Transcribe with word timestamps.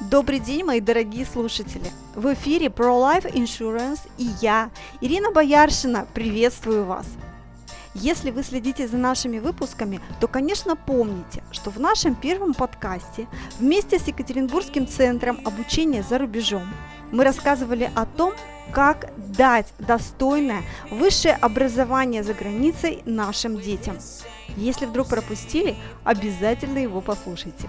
Добрый 0.00 0.40
день, 0.40 0.64
мои 0.64 0.80
дорогие 0.80 1.24
слушатели! 1.24 1.88
В 2.16 2.34
эфире 2.34 2.66
Pro 2.66 3.00
Life 3.00 3.32
Insurance 3.32 4.00
и 4.18 4.28
я, 4.40 4.70
Ирина 5.00 5.30
Бояршина, 5.30 6.08
приветствую 6.12 6.84
вас! 6.84 7.06
Если 7.94 8.32
вы 8.32 8.42
следите 8.42 8.88
за 8.88 8.96
нашими 8.96 9.38
выпусками, 9.38 10.00
то, 10.20 10.26
конечно, 10.26 10.74
помните, 10.74 11.44
что 11.52 11.70
в 11.70 11.78
нашем 11.78 12.16
первом 12.16 12.54
подкасте 12.54 13.28
вместе 13.60 14.00
с 14.00 14.08
Екатеринбургским 14.08 14.88
центром 14.88 15.38
обучения 15.44 16.02
за 16.02 16.18
рубежом 16.18 16.68
мы 17.12 17.22
рассказывали 17.22 17.88
о 17.94 18.04
том, 18.04 18.32
как 18.72 19.12
дать 19.16 19.72
достойное 19.78 20.62
высшее 20.90 21.34
образование 21.34 22.24
за 22.24 22.34
границей 22.34 23.00
нашим 23.04 23.60
детям. 23.60 23.96
Если 24.56 24.86
вдруг 24.86 25.06
пропустили, 25.06 25.76
обязательно 26.02 26.78
его 26.78 27.00
послушайте. 27.00 27.68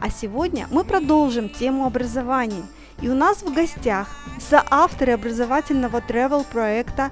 А 0.00 0.10
сегодня 0.10 0.66
мы 0.70 0.84
продолжим 0.84 1.48
тему 1.48 1.86
образования. 1.86 2.64
И 3.00 3.08
у 3.08 3.14
нас 3.14 3.42
в 3.42 3.52
гостях 3.52 4.08
соавторы 4.38 5.12
образовательного 5.12 5.98
travel 5.98 6.44
проекта 6.44 7.10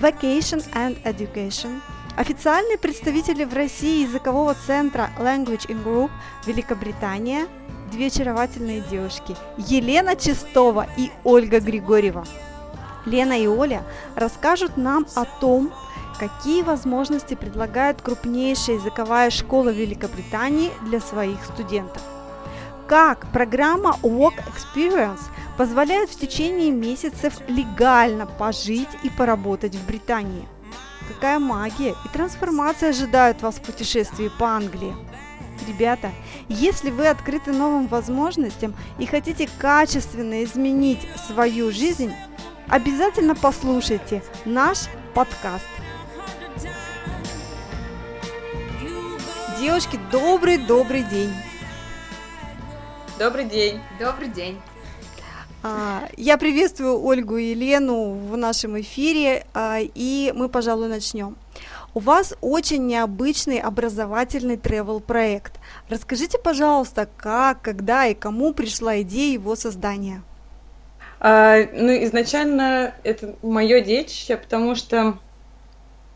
Vacation 0.00 0.64
and 0.74 1.02
Education, 1.04 1.80
официальные 2.16 2.78
представители 2.78 3.44
в 3.44 3.54
России 3.54 4.02
языкового 4.02 4.54
центра 4.66 5.10
Language 5.18 5.68
in 5.68 5.82
Group 5.84 6.10
Великобритания, 6.46 7.46
две 7.90 8.06
очаровательные 8.06 8.80
девушки 8.80 9.36
Елена 9.58 10.16
Чистова 10.16 10.86
и 10.96 11.10
Ольга 11.24 11.60
Григорьева. 11.60 12.24
Лена 13.06 13.40
и 13.40 13.46
Оля 13.46 13.82
расскажут 14.14 14.76
нам 14.76 15.06
о 15.16 15.24
том, 15.24 15.72
какие 16.18 16.62
возможности 16.62 17.34
предлагает 17.34 18.00
крупнейшая 18.00 18.76
языковая 18.76 19.30
школа 19.30 19.70
Великобритании 19.70 20.70
для 20.82 21.00
своих 21.00 21.44
студентов– 21.44 22.02
как 22.90 23.30
программа 23.30 23.96
Work 24.02 24.42
Experience 24.48 25.20
позволяет 25.56 26.10
в 26.10 26.18
течение 26.18 26.72
месяцев 26.72 27.34
легально 27.46 28.26
пожить 28.26 28.88
и 29.04 29.10
поработать 29.10 29.76
в 29.76 29.86
Британии. 29.86 30.48
Какая 31.06 31.38
магия 31.38 31.90
и 31.90 32.08
трансформация 32.12 32.90
ожидают 32.90 33.42
вас 33.42 33.54
в 33.54 33.62
путешествии 33.62 34.28
по 34.40 34.46
Англии. 34.46 34.92
Ребята, 35.68 36.10
если 36.48 36.90
вы 36.90 37.06
открыты 37.06 37.52
новым 37.52 37.86
возможностям 37.86 38.74
и 38.98 39.06
хотите 39.06 39.48
качественно 39.60 40.42
изменить 40.42 41.06
свою 41.28 41.70
жизнь, 41.70 42.12
обязательно 42.66 43.36
послушайте 43.36 44.20
наш 44.44 44.88
подкаст. 45.14 45.64
Девушки, 49.60 49.96
добрый-добрый 50.10 51.04
день! 51.04 51.30
Добрый 53.20 53.44
день. 53.44 53.78
Добрый 53.98 54.28
день. 54.28 54.58
А, 55.62 56.08
я 56.16 56.38
приветствую 56.38 57.04
Ольгу 57.04 57.36
и 57.36 57.50
Елену 57.50 58.12
в 58.12 58.34
нашем 58.38 58.80
эфире, 58.80 59.44
а, 59.52 59.76
и 59.78 60.32
мы, 60.34 60.48
пожалуй, 60.48 60.88
начнем. 60.88 61.36
У 61.92 62.00
вас 62.00 62.32
очень 62.40 62.86
необычный 62.86 63.58
образовательный 63.58 64.56
travel 64.56 65.00
проект. 65.00 65.60
Расскажите, 65.90 66.38
пожалуйста, 66.38 67.10
как, 67.18 67.60
когда 67.60 68.06
и 68.06 68.14
кому 68.14 68.54
пришла 68.54 69.02
идея 69.02 69.34
его 69.34 69.54
создания? 69.54 70.22
А, 71.18 71.58
ну, 71.74 71.92
изначально 72.04 72.94
это 73.04 73.36
мое 73.42 73.82
детище, 73.82 74.38
потому 74.38 74.74
что 74.74 75.18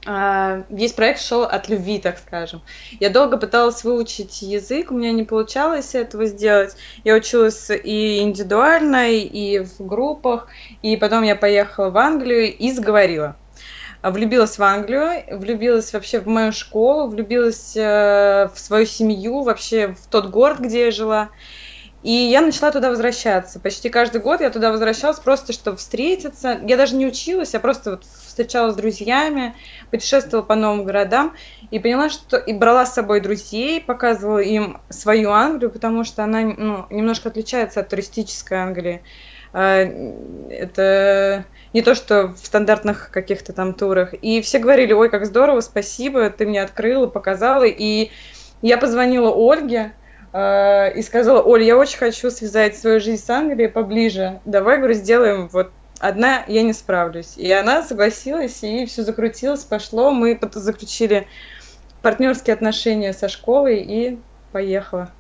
весь 0.07 0.93
проект 0.93 1.21
шел 1.21 1.43
от 1.43 1.69
любви, 1.69 1.99
так 1.99 2.19
скажем. 2.19 2.63
Я 3.01 3.11
долго 3.11 3.39
пыталась 3.39 3.85
выучить 3.85 4.43
язык, 4.43 4.91
у 4.91 4.95
меня 4.95 5.13
не 5.13 5.25
получалось 5.25 5.95
этого 5.95 6.27
сделать. 6.27 6.77
Я 7.05 7.15
училась 7.15 7.71
и 7.71 8.21
индивидуально, 8.21 9.13
и 9.13 9.61
в 9.61 9.87
группах, 9.87 10.49
и 10.83 10.97
потом 10.97 11.23
я 11.23 11.37
поехала 11.37 11.91
в 11.91 11.97
Англию 11.97 12.55
и 12.55 12.71
сговорила. 12.73 13.37
Влюбилась 14.03 14.59
в 14.59 14.63
Англию, 14.63 15.25
влюбилась 15.31 15.95
вообще 15.95 16.21
в 16.21 16.27
мою 16.27 16.53
школу, 16.53 17.09
влюбилась 17.09 17.75
э, 17.75 18.51
в 18.55 18.59
свою 18.59 18.85
семью, 18.85 19.41
вообще 19.41 19.95
в 19.99 20.07
тот 20.11 20.27
город, 20.27 20.59
где 20.61 20.87
я 20.87 20.91
жила. 20.91 21.31
И 22.03 22.13
я 22.13 22.43
начала 22.43 22.71
туда 22.71 22.91
возвращаться. 22.91 23.59
Почти 23.59 23.89
каждый 23.89 24.21
год 24.21 24.43
я 24.43 24.51
туда 24.51 24.71
возвращалась 24.71 25.19
просто, 25.19 25.55
чтобы 25.55 25.79
встретиться. 25.79 26.61
Я 26.67 26.77
даже 26.77 26.97
не 26.97 27.07
училась, 27.07 27.55
я 27.55 27.61
просто 27.61 27.93
вот 27.93 28.05
встречалась 28.35 28.75
с 28.75 28.77
друзьями, 28.77 29.55
путешествовала 29.91 30.45
по 30.45 30.57
новым 30.57 30.85
городам 30.85 31.35
и 31.71 31.79
поняла, 31.79 32.11
что 32.11 32.37
и 32.37 32.53
брала 32.53 32.85
с 32.85 32.95
собой 32.95 33.21
друзей, 33.21 33.81
показывала 33.81 34.41
им 34.41 34.79
свою 34.91 35.31
Англию, 35.31 35.71
потому 35.71 36.03
что 36.03 36.25
она 36.25 36.43
ну, 36.43 36.87
немножко 36.91 37.29
отличается 37.29 37.81
от 37.81 37.89
туристической 37.89 38.59
Англии. 38.59 39.03
А, 39.53 39.89
это 40.51 41.45
не 41.73 41.83
то, 41.83 41.95
что 41.95 42.29
в 42.29 42.39
стандартных 42.39 43.11
каких-то 43.13 43.53
там 43.53 43.73
турах. 43.73 44.15
И 44.15 44.43
все 44.43 44.59
говорили, 44.59 44.93
ой, 44.93 45.09
как 45.09 45.27
здорово, 45.27 45.61
спасибо, 45.61 46.29
ты 46.31 46.45
мне 46.45 46.61
открыла, 46.61 47.07
показала. 47.07 47.65
И 47.65 48.11
я 48.63 48.79
позвонила 48.79 49.31
Ольге, 49.31 49.93
а, 50.33 50.89
и 50.89 51.03
сказала, 51.03 51.41
Оль, 51.41 51.63
я 51.63 51.77
очень 51.77 51.99
хочу 51.99 52.29
связать 52.33 52.77
свою 52.77 52.99
жизнь 52.99 53.25
с 53.25 53.31
Англией 53.31 53.69
поближе. 53.69 54.41
Давай, 54.45 54.79
говорю, 54.79 54.95
сделаем 54.95 55.49
вот 55.49 55.71
одна 55.99 56.45
я 56.47 56.63
не 56.63 56.73
справлюсь. 56.73 57.37
И 57.37 57.51
она 57.51 57.83
согласилась, 57.83 58.63
и 58.63 58.87
все 58.87 59.03
закрутилось, 59.03 59.65
пошло. 59.65 60.11
Мы 60.11 60.39
заключили 60.53 61.27
партнерские 62.03 62.55
отношения 62.55 63.13
со 63.13 63.29
школой 63.29 63.79
и 63.79 64.19
поехала. 64.53 65.11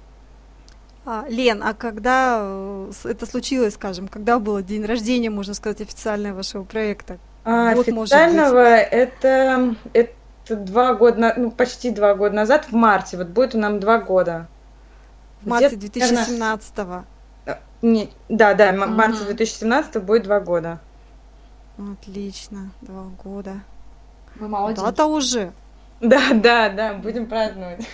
А, 1.06 1.26
Лен, 1.28 1.62
а 1.62 1.74
когда 1.74 2.40
э, 2.40 2.92
это 3.04 3.26
случилось, 3.26 3.74
скажем, 3.74 4.08
когда 4.08 4.38
было 4.38 4.62
день 4.62 4.86
рождения, 4.86 5.28
можно 5.28 5.52
сказать, 5.52 5.82
официального 5.82 6.36
вашего 6.36 6.64
проекта? 6.64 7.18
А, 7.44 7.74
Год, 7.74 7.88
официального 7.88 8.76
это, 8.76 9.76
это 9.92 10.56
два 10.56 10.94
года, 10.94 11.34
ну, 11.36 11.50
почти 11.50 11.90
два 11.90 12.14
года 12.14 12.34
назад, 12.34 12.66
в 12.70 12.72
марте. 12.72 13.18
Вот 13.18 13.28
будет 13.28 13.54
у 13.54 13.58
нам 13.58 13.80
два 13.80 13.98
года. 13.98 14.46
В 15.42 15.48
марте 15.48 15.76
2017-го. 15.76 17.04
Не, 17.82 18.10
да, 18.28 18.54
да, 18.54 18.72
в 18.72 18.88
марте 18.88 19.24
2017 19.24 20.02
будет 20.02 20.22
два 20.24 20.40
года. 20.40 20.80
Отлично, 21.78 22.70
два 22.80 23.04
года. 23.22 23.60
Мы 24.36 24.48
молодец. 24.48 24.80
Дата 24.80 25.06
уже. 25.06 25.52
Да, 26.00 26.32
да, 26.32 26.68
да, 26.68 26.94
будем 26.94 27.26
праздновать. 27.26 27.86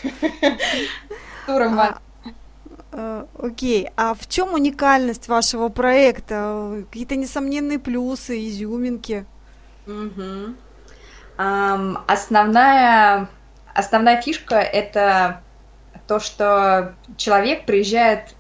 Туром 1.47 1.79
а, 1.79 1.99
э, 2.93 3.27
Окей, 3.39 3.89
а 3.97 4.15
в 4.15 4.27
чем 4.29 4.55
уникальность 4.55 5.29
вашего 5.29 5.69
проекта? 5.69 6.85
Какие-то 6.91 7.17
несомненные 7.17 7.79
плюсы, 7.79 8.49
изюминки? 8.49 9.27
Угу. 9.87 10.55
Um, 11.39 11.99
основная, 12.07 13.29
основная 13.75 14.21
фишка 14.21 14.57
это 14.57 15.41
то, 16.07 16.21
что 16.21 16.95
человек 17.17 17.65
приезжает 17.65 18.35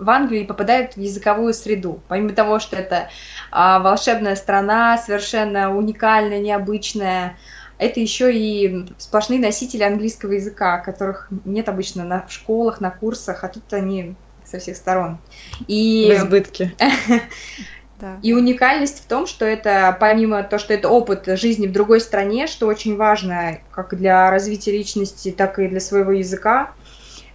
в 0.00 0.10
Англию 0.10 0.42
и 0.42 0.46
попадает 0.46 0.94
в 0.94 1.00
языковую 1.00 1.54
среду. 1.54 2.00
Помимо 2.08 2.32
того, 2.32 2.58
что 2.58 2.76
это 2.76 3.10
а, 3.50 3.78
волшебная 3.78 4.36
страна, 4.36 4.98
совершенно 4.98 5.76
уникальная, 5.76 6.40
необычная, 6.40 7.36
это 7.78 8.00
еще 8.00 8.34
и 8.34 8.86
сплошные 8.98 9.40
носители 9.40 9.82
английского 9.82 10.32
языка, 10.32 10.78
которых 10.78 11.28
нет 11.44 11.68
обычно 11.68 12.04
на, 12.04 12.26
в 12.26 12.32
школах, 12.32 12.80
на 12.80 12.90
курсах, 12.90 13.44
а 13.44 13.48
тут 13.48 13.72
они 13.72 14.16
со 14.44 14.58
всех 14.58 14.76
сторон. 14.76 15.18
И... 15.68 16.10
В 16.10 16.16
избытке. 16.16 16.74
И 18.22 18.32
уникальность 18.32 19.00
в 19.00 19.06
том, 19.06 19.26
что 19.26 19.44
это, 19.44 19.94
помимо 20.00 20.42
того, 20.42 20.58
что 20.58 20.72
это 20.72 20.88
опыт 20.88 21.26
жизни 21.38 21.66
в 21.66 21.72
другой 21.72 22.00
стране, 22.00 22.46
что 22.46 22.66
очень 22.66 22.96
важно 22.96 23.58
как 23.70 23.94
для 23.94 24.30
развития 24.30 24.72
личности, 24.72 25.30
так 25.30 25.58
и 25.58 25.68
для 25.68 25.80
своего 25.80 26.12
языка, 26.12 26.72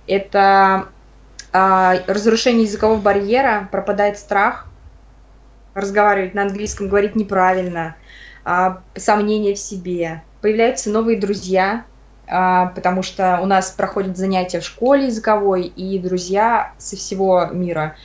это 0.08 0.88
разрушение 2.08 2.64
языкового 2.64 3.00
барьера, 3.00 3.70
пропадает 3.72 4.18
страх 4.18 4.68
разговаривать 5.74 6.34
на 6.34 6.44
английском, 6.44 6.88
говорить 6.88 7.16
неправильно, 7.16 7.96
а, 8.44 8.82
сомнения 8.96 9.54
в 9.54 9.60
себе, 9.60 10.24
появляются 10.42 10.90
новые 10.90 11.20
друзья, 11.20 11.84
а, 12.28 12.68
потому 12.68 13.04
что 13.04 13.40
у 13.42 13.46
нас 13.46 13.72
проходят 13.72 14.18
занятия 14.18 14.60
в 14.60 14.64
школе 14.64 15.08
языковой, 15.08 15.64
и 15.64 16.00
друзья 16.00 16.74
со 16.78 16.96
всего 16.96 17.48
мира. 17.52 17.96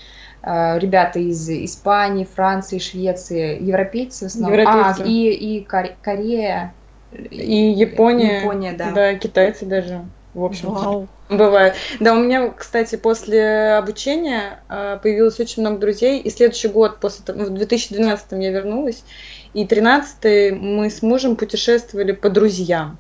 А, 0.42 0.78
ребята 0.78 1.18
из 1.18 1.48
Испании, 1.48 2.24
Франции, 2.24 2.78
Швеции, 2.78 3.62
европейцы 3.62 4.24
в 4.24 4.28
основном. 4.28 4.58
Европейцы. 4.58 5.02
А, 5.02 5.06
и, 5.06 5.30
и 5.30 5.64
Корея. 5.64 6.74
И 7.12 7.72
Япония. 7.72 8.40
Япония, 8.40 8.72
да. 8.72 8.90
Да, 8.90 9.14
китайцы 9.14 9.66
даже. 9.66 10.04
В 10.34 10.44
общем, 10.44 10.70
Вау. 10.70 11.08
Бывает. 11.30 11.74
Да, 12.00 12.14
у 12.14 12.20
меня, 12.20 12.50
кстати, 12.50 12.96
после 12.96 13.74
обучения 13.74 14.60
а, 14.68 14.98
появилось 14.98 15.40
очень 15.40 15.62
много 15.62 15.78
друзей. 15.78 16.20
И 16.20 16.30
следующий 16.30 16.68
год, 16.68 16.98
после 17.00 17.32
в 17.32 17.50
2012 17.50 18.26
я 18.32 18.50
вернулась, 18.50 19.02
и 19.54 19.66
13 19.66 20.52
мы 20.60 20.90
с 20.90 21.02
мужем 21.02 21.36
путешествовали 21.36 22.12
по 22.12 22.28
друзьям. 22.28 22.98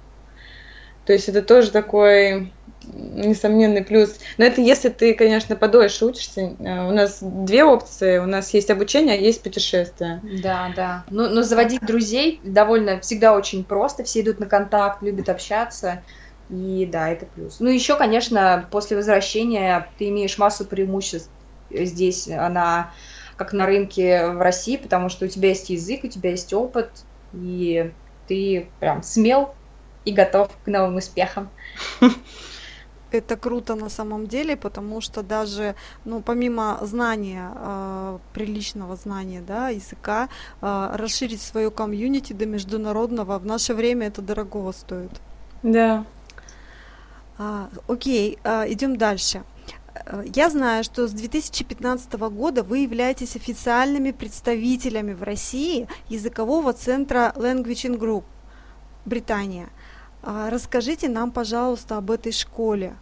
То 1.06 1.12
есть 1.12 1.28
это 1.28 1.42
тоже 1.42 1.70
такой 1.70 2.52
несомненный 2.92 3.82
плюс. 3.82 4.18
Но 4.38 4.44
это 4.44 4.60
если 4.60 4.88
ты, 4.88 5.14
конечно, 5.14 5.56
подольше 5.56 6.06
учишься. 6.06 6.54
Э, 6.58 6.88
у 6.88 6.92
нас 6.92 7.18
две 7.20 7.64
опции. 7.64 8.18
У 8.18 8.26
нас 8.26 8.52
есть 8.54 8.70
обучение, 8.70 9.14
а 9.14 9.18
есть 9.18 9.42
путешествие. 9.42 10.20
Да, 10.42 10.72
да. 10.74 11.04
Но, 11.10 11.28
но 11.28 11.42
заводить 11.42 11.84
друзей 11.84 12.40
довольно 12.44 13.00
всегда 13.00 13.34
очень 13.34 13.64
просто. 13.64 14.04
Все 14.04 14.20
идут 14.20 14.40
на 14.40 14.46
контакт, 14.46 15.02
любят 15.02 15.28
общаться. 15.28 16.02
И 16.50 16.88
да, 16.90 17.08
это 17.08 17.26
плюс. 17.26 17.60
Ну, 17.60 17.68
еще, 17.70 17.96
конечно, 17.96 18.66
после 18.70 18.96
возвращения 18.96 19.88
ты 19.98 20.08
имеешь 20.08 20.36
массу 20.36 20.64
преимуществ 20.64 21.30
здесь, 21.70 22.28
она 22.28 22.92
как 23.36 23.52
на 23.52 23.66
рынке 23.66 24.28
в 24.28 24.40
России, 24.40 24.76
потому 24.76 25.08
что 25.08 25.24
у 25.24 25.28
тебя 25.28 25.50
есть 25.50 25.70
язык, 25.70 26.04
у 26.04 26.08
тебя 26.08 26.30
есть 26.30 26.52
опыт, 26.52 26.90
и 27.32 27.92
ты 28.26 28.68
прям 28.80 29.02
смел 29.02 29.54
и 30.04 30.12
готов 30.12 30.50
к 30.64 30.66
новым 30.66 30.96
успехам. 30.96 31.48
Это 33.12 33.36
круто 33.36 33.74
на 33.74 33.88
самом 33.88 34.26
деле, 34.26 34.56
потому 34.56 35.00
что 35.00 35.22
даже, 35.22 35.74
ну, 36.04 36.20
помимо 36.20 36.78
знания, 36.82 37.50
э, 37.56 38.18
приличного 38.34 38.94
знания, 38.96 39.42
да, 39.44 39.70
языка, 39.70 40.28
э, 40.60 40.90
расширить 40.94 41.42
свое 41.42 41.70
комьюнити 41.70 42.32
до 42.32 42.46
международного 42.46 43.38
в 43.38 43.46
наше 43.46 43.74
время 43.74 44.08
это 44.08 44.22
дорого 44.22 44.72
стоит. 44.72 45.10
Да. 45.62 46.04
А, 47.42 47.70
окей, 47.88 48.38
а, 48.44 48.66
идем 48.68 48.96
дальше. 48.96 49.44
Э, 49.94 50.22
я 50.34 50.50
знаю, 50.50 50.84
что 50.84 51.08
с 51.08 51.12
2015 51.12 52.28
года 52.28 52.62
вы 52.62 52.80
являетесь 52.80 53.34
официальными 53.34 54.10
представителями 54.10 55.14
в 55.14 55.22
России 55.22 55.88
языкового 56.10 56.74
центра 56.74 57.32
Language 57.36 57.98
Group 57.98 58.24
Британия. 59.06 59.70
А, 60.22 60.50
расскажите 60.50 61.08
нам, 61.08 61.30
пожалуйста, 61.30 61.96
об 61.96 62.10
этой 62.10 62.32
школе. 62.32 62.94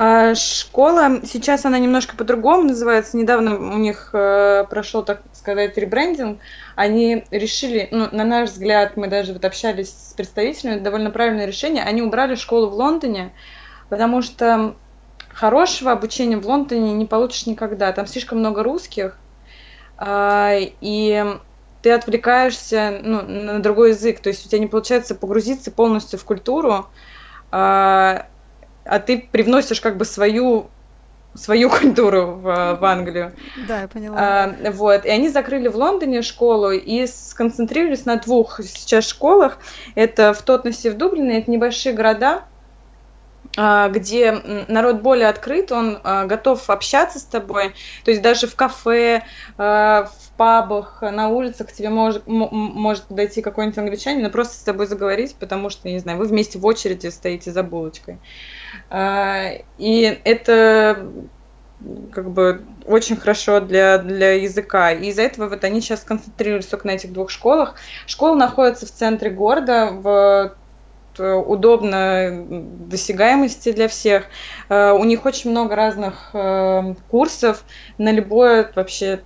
А, 0.00 0.36
школа 0.36 1.22
сейчас 1.24 1.64
она 1.64 1.76
немножко 1.80 2.14
по-другому 2.14 2.62
называется. 2.62 3.16
Недавно 3.16 3.56
у 3.56 3.78
них 3.78 4.10
э, 4.12 4.64
прошел, 4.70 5.02
так 5.02 5.22
сказать, 5.32 5.76
ребрендинг. 5.76 6.38
Они 6.76 7.24
решили, 7.32 7.88
ну, 7.90 8.06
на 8.12 8.22
наш 8.22 8.50
взгляд, 8.50 8.96
мы 8.96 9.08
даже 9.08 9.32
вот 9.32 9.44
общались 9.44 9.88
с 9.88 10.12
представителями, 10.12 10.78
довольно 10.78 11.10
правильное 11.10 11.46
решение. 11.46 11.82
Они 11.82 12.00
убрали 12.00 12.36
школу 12.36 12.70
в 12.70 12.74
Лондоне, 12.74 13.32
потому 13.88 14.22
что 14.22 14.76
хорошего 15.30 15.90
обучения 15.90 16.36
в 16.36 16.46
Лондоне 16.46 16.92
не 16.92 17.04
получишь 17.04 17.46
никогда. 17.46 17.90
Там 17.90 18.06
слишком 18.06 18.38
много 18.38 18.62
русских, 18.62 19.18
а, 19.96 20.54
и 20.80 21.26
ты 21.82 21.90
отвлекаешься 21.90 23.00
ну, 23.02 23.22
на 23.22 23.58
другой 23.58 23.88
язык. 23.88 24.20
То 24.20 24.28
есть 24.28 24.46
у 24.46 24.48
тебя 24.48 24.60
не 24.60 24.68
получается 24.68 25.16
погрузиться 25.16 25.72
полностью 25.72 26.20
в 26.20 26.24
культуру, 26.24 26.86
а, 28.88 28.98
ты 28.98 29.28
привносишь 29.30 29.80
как 29.80 29.96
бы 29.96 30.04
свою 30.04 30.70
свою 31.34 31.70
культуру 31.78 32.26
в, 32.26 32.78
в 32.80 32.84
Англию. 32.84 33.32
Да, 33.68 33.82
я 33.82 33.88
поняла. 33.88 34.16
А, 34.18 34.56
вот. 34.72 35.04
И 35.04 35.08
они 35.08 35.28
закрыли 35.28 35.68
в 35.68 35.76
Лондоне 35.76 36.22
школу 36.22 36.70
и 36.70 37.06
сконцентрировались 37.06 38.06
на 38.06 38.16
двух 38.16 38.60
сейчас 38.62 39.06
школах. 39.06 39.58
Это 39.94 40.32
в 40.32 40.42
Тотнесе 40.42 40.88
и 40.88 40.90
в 40.90 40.96
Дублине. 40.96 41.38
Это 41.38 41.50
небольшие 41.50 41.94
города, 41.94 42.44
где 43.58 44.32
народ 44.68 45.00
более 45.00 45.28
открыт, 45.28 45.72
он 45.72 45.98
а, 46.04 46.26
готов 46.26 46.70
общаться 46.70 47.18
с 47.18 47.24
тобой, 47.24 47.74
то 48.04 48.12
есть 48.12 48.22
даже 48.22 48.46
в 48.46 48.54
кафе, 48.54 49.24
а, 49.56 50.04
в 50.04 50.30
пабах, 50.36 51.02
на 51.02 51.28
улицах 51.28 51.68
к 51.68 51.72
тебе 51.72 51.88
может, 51.88 52.22
может 52.26 53.04
подойти 53.04 53.42
какой-нибудь 53.42 53.78
англичанин 53.78 54.24
и 54.24 54.30
просто 54.30 54.54
с 54.54 54.62
тобой 54.62 54.86
заговорить, 54.86 55.34
потому 55.34 55.70
что, 55.70 55.88
не 55.88 55.98
знаю, 55.98 56.18
вы 56.18 56.26
вместе 56.26 56.60
в 56.60 56.66
очереди 56.66 57.08
стоите 57.08 57.50
за 57.50 57.64
булочкой. 57.64 58.18
И 59.78 60.20
это 60.24 61.10
как 62.12 62.30
бы 62.30 62.62
очень 62.86 63.16
хорошо 63.16 63.60
для, 63.60 63.98
для 63.98 64.34
языка. 64.34 64.92
И 64.92 65.08
из-за 65.08 65.22
этого 65.22 65.48
вот 65.48 65.64
они 65.64 65.80
сейчас 65.80 66.04
концентрируются 66.04 66.70
только 66.70 66.86
на 66.86 66.92
этих 66.92 67.12
двух 67.12 67.30
школах. 67.30 67.74
Школа 68.06 68.36
находится 68.36 68.86
в 68.86 68.90
центре 68.90 69.30
города, 69.30 69.90
в 69.92 70.54
удобно 71.18 72.46
досягаемости 72.48 73.72
для 73.72 73.88
всех. 73.88 74.24
Э, 74.68 74.92
у 74.92 75.04
них 75.04 75.26
очень 75.26 75.50
много 75.50 75.76
разных 75.76 76.30
э, 76.32 76.94
курсов 77.10 77.64
на 77.98 78.10
любое 78.12 78.70
вообще 78.74 79.20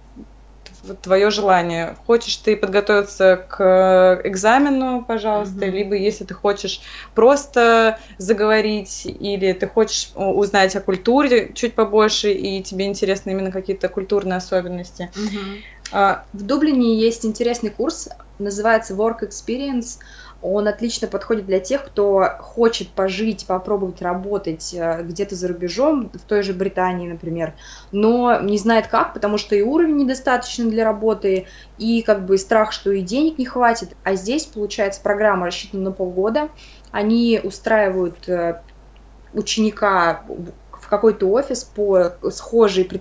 твое 1.01 1.31
желание. 1.31 1.97
Хочешь 2.07 2.37
ты 2.37 2.57
подготовиться 2.57 3.37
к 3.49 4.21
экзамену, 4.25 5.05
пожалуйста, 5.07 5.65
mm-hmm. 5.65 5.71
либо 5.71 5.95
если 5.95 6.25
ты 6.25 6.35
хочешь 6.35 6.81
просто 7.15 7.99
заговорить, 8.19 9.07
или 9.07 9.53
ты 9.53 9.67
хочешь 9.69 10.11
узнать 10.15 10.75
о 10.75 10.81
культуре 10.81 11.53
чуть 11.55 11.75
побольше, 11.75 12.33
и 12.33 12.63
тебе 12.63 12.87
интересны 12.87 13.31
именно 13.31 13.53
какие-то 13.53 13.89
культурные 13.89 14.39
особенности. 14.39 15.11
Mm-hmm. 15.15 16.19
В 16.33 16.43
Дублине 16.43 16.99
есть 16.99 17.25
интересный 17.25 17.71
курс, 17.71 18.09
называется 18.39 18.95
Work 18.95 19.21
Experience. 19.23 19.99
Он 20.43 20.67
отлично 20.67 21.07
подходит 21.07 21.47
для 21.47 21.61
тех, 21.61 21.85
кто 21.85 22.25
хочет 22.41 22.89
пожить, 22.89 23.47
попробовать 23.47 24.03
работать 24.03 24.75
э, 24.75 25.03
где-то 25.03 25.37
за 25.37 25.49
рубежом, 25.49 26.11
в 26.13 26.21
той 26.23 26.43
же 26.43 26.53
Британии, 26.53 27.09
например, 27.09 27.55
но 27.93 28.41
не 28.41 28.59
знает 28.59 28.89
как, 28.89 29.15
потому 29.15 29.39
что 29.39 29.55
и 29.55 29.63
уровень 29.63 29.97
недостаточный 29.97 30.69
для 30.69 30.85
работы, 30.85 31.47
и 31.79 32.03
как 32.03 32.27
бы 32.27 32.37
страх, 32.39 32.73
что 32.73 32.91
и 32.91 33.03
денег 33.03 33.39
не 33.39 33.45
хватит. 33.45 33.97
А 34.03 34.15
здесь, 34.17 34.47
получается, 34.47 35.01
программа 35.01 35.47
рассчитана 35.47 35.85
на 35.85 35.93
полгода. 35.93 36.49
Они 36.91 37.41
устраивают 37.43 38.29
э, 38.29 38.61
ученика 39.33 40.25
в 40.73 40.89
какой-то 40.89 41.27
офис 41.31 41.63
по 41.63 42.13
схожей 42.31 43.01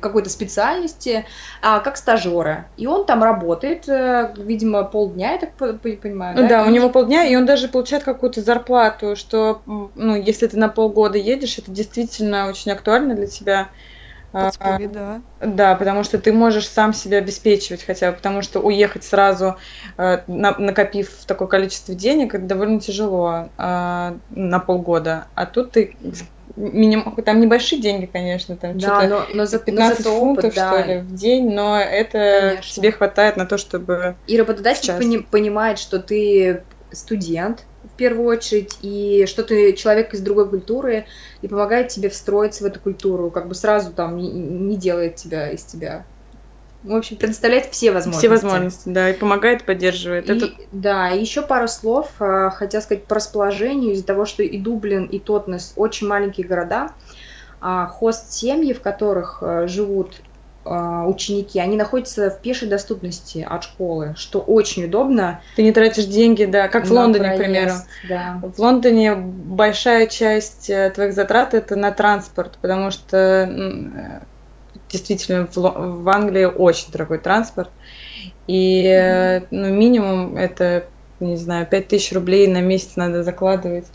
какой-то 0.00 0.30
специальности, 0.30 1.26
а, 1.62 1.80
как 1.80 1.96
стажера. 1.96 2.68
И 2.76 2.86
он 2.86 3.04
там 3.04 3.22
работает, 3.22 3.88
э, 3.88 4.34
видимо, 4.36 4.84
полдня, 4.84 5.32
я 5.32 5.38
так 5.38 5.54
понимаю. 5.54 6.36
Да, 6.36 6.48
да 6.48 6.64
у 6.64 6.70
него 6.70 6.88
полдня, 6.88 7.26
и 7.26 7.36
он 7.36 7.46
даже 7.46 7.68
получает 7.68 8.04
какую-то 8.04 8.40
зарплату, 8.40 9.16
что, 9.16 9.62
ну, 9.66 10.16
если 10.16 10.46
ты 10.46 10.56
на 10.56 10.68
полгода 10.68 11.18
едешь, 11.18 11.58
это 11.58 11.70
действительно 11.70 12.48
очень 12.48 12.72
актуально 12.72 13.14
для 13.14 13.26
тебя. 13.26 13.68
Подспорье, 14.32 14.88
да. 14.88 15.20
Да, 15.40 15.74
потому 15.74 16.04
что 16.04 16.18
ты 16.18 16.32
можешь 16.32 16.68
сам 16.68 16.92
себя 16.92 17.18
обеспечивать 17.18 17.82
хотя 17.82 18.10
бы, 18.10 18.16
потому 18.16 18.42
что 18.42 18.60
уехать 18.60 19.02
сразу, 19.02 19.56
э, 19.98 20.18
накопив 20.28 21.10
такое 21.26 21.48
количество 21.48 21.94
денег, 21.94 22.34
это 22.34 22.44
довольно 22.44 22.80
тяжело 22.80 23.48
э, 23.58 24.12
на 24.30 24.58
полгода. 24.60 25.26
А 25.34 25.46
тут 25.46 25.72
ты 25.72 25.96
минимум, 26.56 27.14
там 27.16 27.40
небольшие 27.40 27.80
деньги, 27.80 28.06
конечно, 28.06 28.56
там 28.56 28.78
да, 28.78 29.00
что-то 29.00 29.08
но, 29.08 29.26
но 29.34 29.46
за, 29.46 29.58
15 29.58 30.04
но 30.04 30.18
фунтов, 30.18 30.44
опыт, 30.44 30.54
да. 30.56 30.82
что 30.82 30.92
ли, 30.92 30.98
в 31.00 31.14
день, 31.14 31.50
но 31.50 31.78
это 31.78 32.50
конечно. 32.50 32.74
тебе 32.74 32.92
хватает 32.92 33.36
на 33.36 33.46
то, 33.46 33.58
чтобы... 33.58 34.16
И 34.26 34.38
работодатель 34.38 34.92
пони- 34.94 35.18
понимает, 35.18 35.78
что 35.78 35.98
ты 35.98 36.64
студент, 36.92 37.64
в 37.84 37.96
первую 37.96 38.26
очередь, 38.28 38.78
и 38.82 39.26
что 39.26 39.42
ты 39.42 39.72
человек 39.72 40.12
из 40.12 40.20
другой 40.20 40.48
культуры, 40.48 41.06
и 41.40 41.48
помогает 41.48 41.88
тебе 41.88 42.08
встроиться 42.08 42.64
в 42.64 42.66
эту 42.66 42.80
культуру, 42.80 43.30
как 43.30 43.48
бы 43.48 43.54
сразу 43.54 43.92
там 43.92 44.16
не, 44.16 44.30
не 44.30 44.76
делает 44.76 45.16
тебя 45.16 45.50
из 45.50 45.64
тебя 45.64 46.04
в 46.82 46.94
общем, 46.94 47.16
предоставляет 47.16 47.66
все 47.66 47.92
возможности. 47.92 48.26
Все 48.26 48.28
возможности, 48.28 48.88
да, 48.88 49.10
и 49.10 49.12
помогает, 49.12 49.64
поддерживает. 49.64 50.30
И, 50.30 50.32
Это... 50.32 50.50
Да, 50.72 51.10
и 51.10 51.20
еще 51.20 51.42
пару 51.42 51.68
слов, 51.68 52.08
э, 52.20 52.50
хотел 52.54 52.80
сказать 52.80 53.04
по 53.04 53.16
расположению, 53.16 53.92
из-за 53.92 54.06
того, 54.06 54.24
что 54.24 54.42
и 54.42 54.58
Дублин, 54.58 55.04
и 55.04 55.18
Тотнес 55.18 55.74
очень 55.76 56.06
маленькие 56.06 56.46
города, 56.46 56.92
а 57.60 57.86
хост-семьи, 57.86 58.72
в 58.72 58.80
которых 58.80 59.42
э, 59.42 59.66
живут 59.66 60.22
э, 60.64 61.04
ученики, 61.06 61.60
они 61.60 61.76
находятся 61.76 62.30
в 62.30 62.40
пешей 62.40 62.66
доступности 62.66 63.46
от 63.46 63.64
школы, 63.64 64.14
что 64.16 64.38
очень 64.40 64.86
удобно. 64.86 65.42
Ты 65.56 65.62
не 65.62 65.72
тратишь 65.72 66.06
деньги, 66.06 66.46
да, 66.46 66.68
как 66.68 66.86
в 66.86 66.92
Лондоне, 66.92 67.24
проезд, 67.24 67.36
к 67.36 67.44
примеру. 67.44 67.72
Да. 68.08 68.40
В 68.42 68.58
Лондоне 68.58 69.16
большая 69.16 70.06
часть 70.06 70.70
твоих 70.94 71.12
затрат 71.12 71.52
это 71.52 71.76
на 71.76 71.90
транспорт, 71.90 72.56
потому 72.62 72.90
что 72.90 74.22
действительно 74.90 75.46
в, 75.46 75.56
в 75.56 76.08
Англии 76.08 76.44
очень 76.44 76.90
дорогой 76.90 77.18
транспорт. 77.18 77.70
И 78.46 79.40
ну, 79.50 79.72
минимум 79.72 80.36
это, 80.36 80.86
не 81.20 81.36
знаю, 81.36 81.66
5000 81.66 82.12
рублей 82.12 82.46
на 82.48 82.60
месяц 82.60 82.96
надо 82.96 83.22
закладывать 83.22 83.86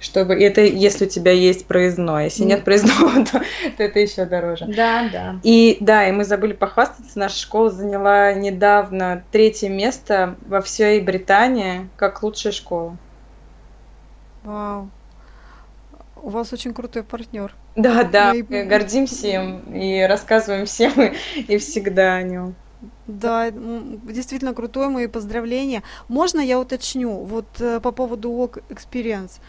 чтобы 0.00 0.34
это 0.34 0.60
если 0.60 1.06
у 1.06 1.08
тебя 1.08 1.32
есть 1.32 1.66
проездной, 1.66 2.24
если 2.24 2.44
нет 2.44 2.64
проездного, 2.64 3.24
то, 3.32 3.42
то 3.76 3.82
это 3.82 3.98
еще 3.98 4.24
дороже. 4.24 4.66
Да, 4.66 5.08
да. 5.12 5.40
И 5.42 5.76
да, 5.80 6.08
и 6.08 6.12
мы 6.12 6.24
забыли 6.24 6.52
похвастаться, 6.52 7.18
наша 7.18 7.36
школа 7.36 7.70
заняла 7.70 8.32
недавно 8.32 9.24
третье 9.32 9.68
место 9.68 10.36
во 10.46 10.60
всей 10.60 11.00
Британии 11.00 11.88
как 11.96 12.22
лучшая 12.22 12.52
школа. 12.52 12.96
Вау. 14.44 14.88
У 16.22 16.30
вас 16.30 16.52
очень 16.52 16.74
крутой 16.74 17.02
партнер. 17.02 17.54
Да, 17.78 18.02
да, 18.12 18.34
мы 18.48 18.64
гордимся 18.64 19.28
им 19.28 19.60
и 19.72 20.02
рассказываем 20.02 20.66
всем 20.66 20.92
и 21.36 21.58
всегда 21.58 22.16
о 22.16 22.22
нем. 22.22 22.54
Да, 23.06 23.50
действительно 23.50 24.54
крутой, 24.54 24.88
мои 24.88 25.06
поздравления. 25.06 25.82
Можно 26.08 26.40
я 26.40 26.60
уточню, 26.60 27.24
вот 27.24 27.46
э, 27.60 27.80
по 27.80 27.90
поводу 27.90 28.30
Walk 28.30 28.62
Experience. 28.68 29.40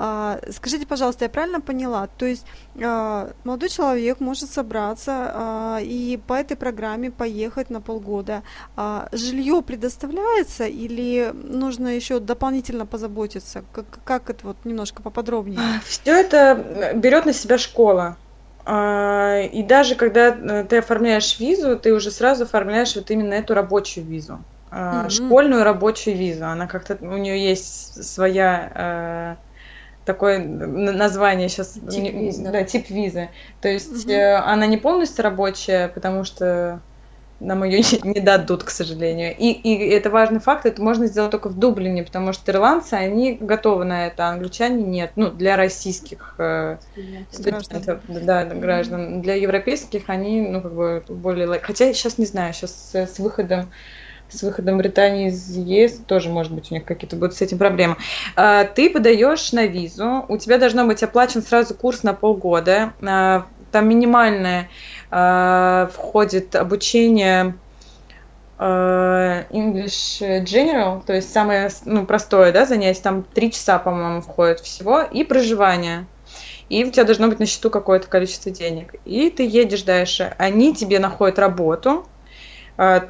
А, 0.00 0.38
скажите, 0.52 0.86
пожалуйста, 0.86 1.24
я 1.24 1.28
правильно 1.28 1.60
поняла? 1.60 2.06
То 2.06 2.24
есть 2.24 2.46
а, 2.80 3.32
молодой 3.42 3.68
человек 3.68 4.20
может 4.20 4.48
собраться 4.48 5.32
а, 5.34 5.78
и 5.82 6.20
по 6.24 6.34
этой 6.34 6.56
программе 6.56 7.10
поехать 7.10 7.68
на 7.68 7.80
полгода. 7.80 8.42
Жилье 9.10 9.60
предоставляется 9.62 10.66
или 10.66 11.32
нужно 11.34 11.88
еще 11.88 12.20
дополнительно 12.20 12.86
позаботиться? 12.86 13.64
Как, 13.72 13.86
как 14.04 14.30
это 14.30 14.46
вот 14.46 14.56
немножко 14.64 15.02
поподробнее? 15.02 15.58
Все 15.84 16.12
это 16.12 16.92
берет 16.94 17.26
на 17.26 17.32
себя 17.32 17.58
школа. 17.58 18.16
И 18.66 19.64
даже 19.66 19.94
когда 19.94 20.28
э, 20.28 20.64
ты 20.64 20.76
оформляешь 20.76 21.40
визу, 21.40 21.78
ты 21.78 21.94
уже 21.94 22.10
сразу 22.10 22.44
оформляешь 22.44 22.94
вот 22.96 23.10
именно 23.10 23.32
эту 23.32 23.54
рабочую 23.54 24.04
визу. 24.04 24.40
Mm-hmm. 24.70 25.08
Школьную 25.08 25.64
рабочую 25.64 26.18
визу. 26.18 26.44
Она 26.44 26.66
как-то, 26.66 26.98
у 27.00 27.16
нее 27.16 27.42
есть 27.42 28.04
своя 28.04 29.36
э, 29.38 29.47
такое 30.08 30.38
название 30.38 31.50
сейчас. 31.50 31.74
Тип 31.88 32.14
визы. 32.14 32.42
Да, 32.50 32.64
тип 32.64 32.88
визы. 32.88 33.28
То 33.60 33.68
есть 33.68 34.06
mm-hmm. 34.06 34.42
она 34.46 34.66
не 34.66 34.78
полностью 34.78 35.22
рабочая, 35.22 35.88
потому 35.88 36.24
что 36.24 36.80
нам 37.40 37.62
ее 37.62 37.82
не 38.02 38.20
дадут, 38.20 38.64
к 38.64 38.70
сожалению. 38.70 39.36
И, 39.36 39.52
и 39.52 39.90
это 39.90 40.08
важный 40.10 40.40
факт, 40.40 40.64
это 40.66 40.82
можно 40.82 41.06
сделать 41.06 41.30
только 41.30 41.50
в 41.50 41.58
Дублине, 41.58 42.02
потому 42.02 42.32
что 42.32 42.50
ирландцы, 42.50 42.94
они 42.94 43.36
готовы 43.38 43.84
на 43.84 44.06
это, 44.06 44.26
а 44.26 44.30
англичане 44.30 44.82
нет. 44.82 45.12
Ну, 45.14 45.30
для 45.30 45.56
российских 45.56 46.34
э, 46.38 46.78
студентов, 47.30 48.00
да, 48.08 48.44
граждан. 48.46 49.20
Для 49.20 49.34
европейских 49.34 50.08
они, 50.08 50.40
ну, 50.40 50.62
как 50.62 50.74
бы 50.74 51.04
более... 51.08 51.60
Хотя 51.60 51.92
сейчас 51.92 52.16
не 52.16 52.26
знаю, 52.26 52.54
сейчас 52.54 52.72
с, 52.72 52.94
с 52.94 53.18
выходом 53.18 53.70
с 54.30 54.42
выходом 54.42 54.78
Британии 54.78 55.28
из 55.28 55.56
ЕС 55.56 56.00
тоже, 56.06 56.28
может 56.28 56.52
быть, 56.52 56.70
у 56.70 56.74
них 56.74 56.84
какие-то 56.84 57.16
будут 57.16 57.34
с 57.34 57.42
этим 57.42 57.58
проблемы. 57.58 57.96
А, 58.36 58.64
ты 58.64 58.90
подаешь 58.90 59.52
на 59.52 59.66
визу, 59.66 60.24
у 60.28 60.36
тебя 60.36 60.58
должно 60.58 60.86
быть 60.86 61.02
оплачен 61.02 61.42
сразу 61.42 61.74
курс 61.74 62.02
на 62.02 62.14
полгода, 62.14 62.92
а, 63.02 63.46
там 63.72 63.86
минимальное 63.86 64.70
э, 65.10 65.88
входит 65.92 66.56
обучение 66.56 67.54
English 68.58 70.20
General, 70.42 71.04
то 71.04 71.12
есть 71.12 71.30
самое 71.30 71.70
ну, 71.84 72.06
простое 72.06 72.50
да, 72.50 72.64
занятие, 72.64 73.02
там 73.02 73.22
три 73.22 73.52
часа, 73.52 73.78
по-моему, 73.78 74.22
входит 74.22 74.60
всего, 74.60 75.02
и 75.02 75.22
проживание. 75.22 76.06
И 76.68 76.84
у 76.84 76.90
тебя 76.90 77.04
должно 77.04 77.28
быть 77.28 77.38
на 77.38 77.46
счету 77.46 77.70
какое-то 77.70 78.08
количество 78.08 78.50
денег. 78.50 78.94
И 79.04 79.30
ты 79.30 79.46
едешь 79.46 79.82
дальше. 79.82 80.34
Они 80.38 80.74
тебе 80.74 80.98
находят 80.98 81.38
работу, 81.38 82.04
а, 82.04 82.17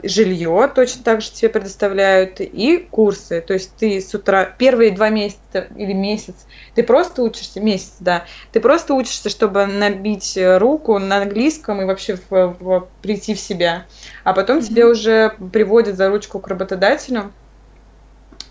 жилье 0.02 0.70
точно 0.74 1.04
так 1.04 1.20
же 1.20 1.30
тебе 1.30 1.50
предоставляют 1.50 2.40
и 2.40 2.78
курсы. 2.78 3.42
То 3.42 3.52
есть 3.52 3.74
ты 3.76 4.00
с 4.00 4.14
утра, 4.14 4.46
первые 4.46 4.92
два 4.92 5.10
месяца 5.10 5.68
или 5.76 5.92
месяц, 5.92 6.34
ты 6.74 6.82
просто 6.82 7.22
учишься, 7.22 7.60
месяц, 7.60 7.96
да, 8.00 8.24
ты 8.50 8.60
просто 8.60 8.94
учишься, 8.94 9.28
чтобы 9.28 9.66
набить 9.66 10.38
руку 10.40 10.98
на 10.98 11.18
английском 11.18 11.82
и 11.82 11.84
вообще 11.84 12.16
в, 12.16 12.56
в, 12.58 12.88
прийти 13.02 13.34
в 13.34 13.40
себя. 13.40 13.84
А 14.24 14.32
потом 14.32 14.58
mm-hmm. 14.58 14.66
тебе 14.66 14.86
уже 14.86 15.34
приводят 15.52 15.96
за 15.96 16.08
ручку 16.08 16.38
к 16.38 16.48
работодателю, 16.48 17.30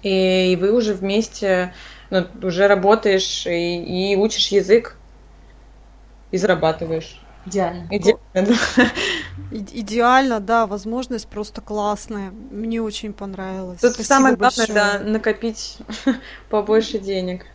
и, 0.04 0.54
и 0.54 0.56
вы 0.56 0.72
уже 0.72 0.94
вместе 0.94 1.74
ну, 2.12 2.28
уже 2.44 2.68
работаешь 2.68 3.48
и, 3.48 4.12
и 4.12 4.16
учишь 4.16 4.50
язык 4.50 4.96
и 6.30 6.38
зарабатываешь. 6.38 7.20
Идеально. 7.48 7.88
Идеально, 7.90 8.20
да. 8.34 8.92
Идеально, 9.52 10.40
да, 10.40 10.68
возможность 10.68 11.28
просто 11.28 11.62
классная. 11.62 12.32
Мне 12.32 12.82
очень 12.82 13.14
понравилось. 13.14 13.80
Тут 13.80 13.94
Спасибо 13.94 14.08
самое 14.08 14.36
главное, 14.36 14.68
большое. 14.68 15.00
да, 15.00 15.00
накопить 15.00 15.78
побольше 16.50 17.00
денег. 17.00 17.46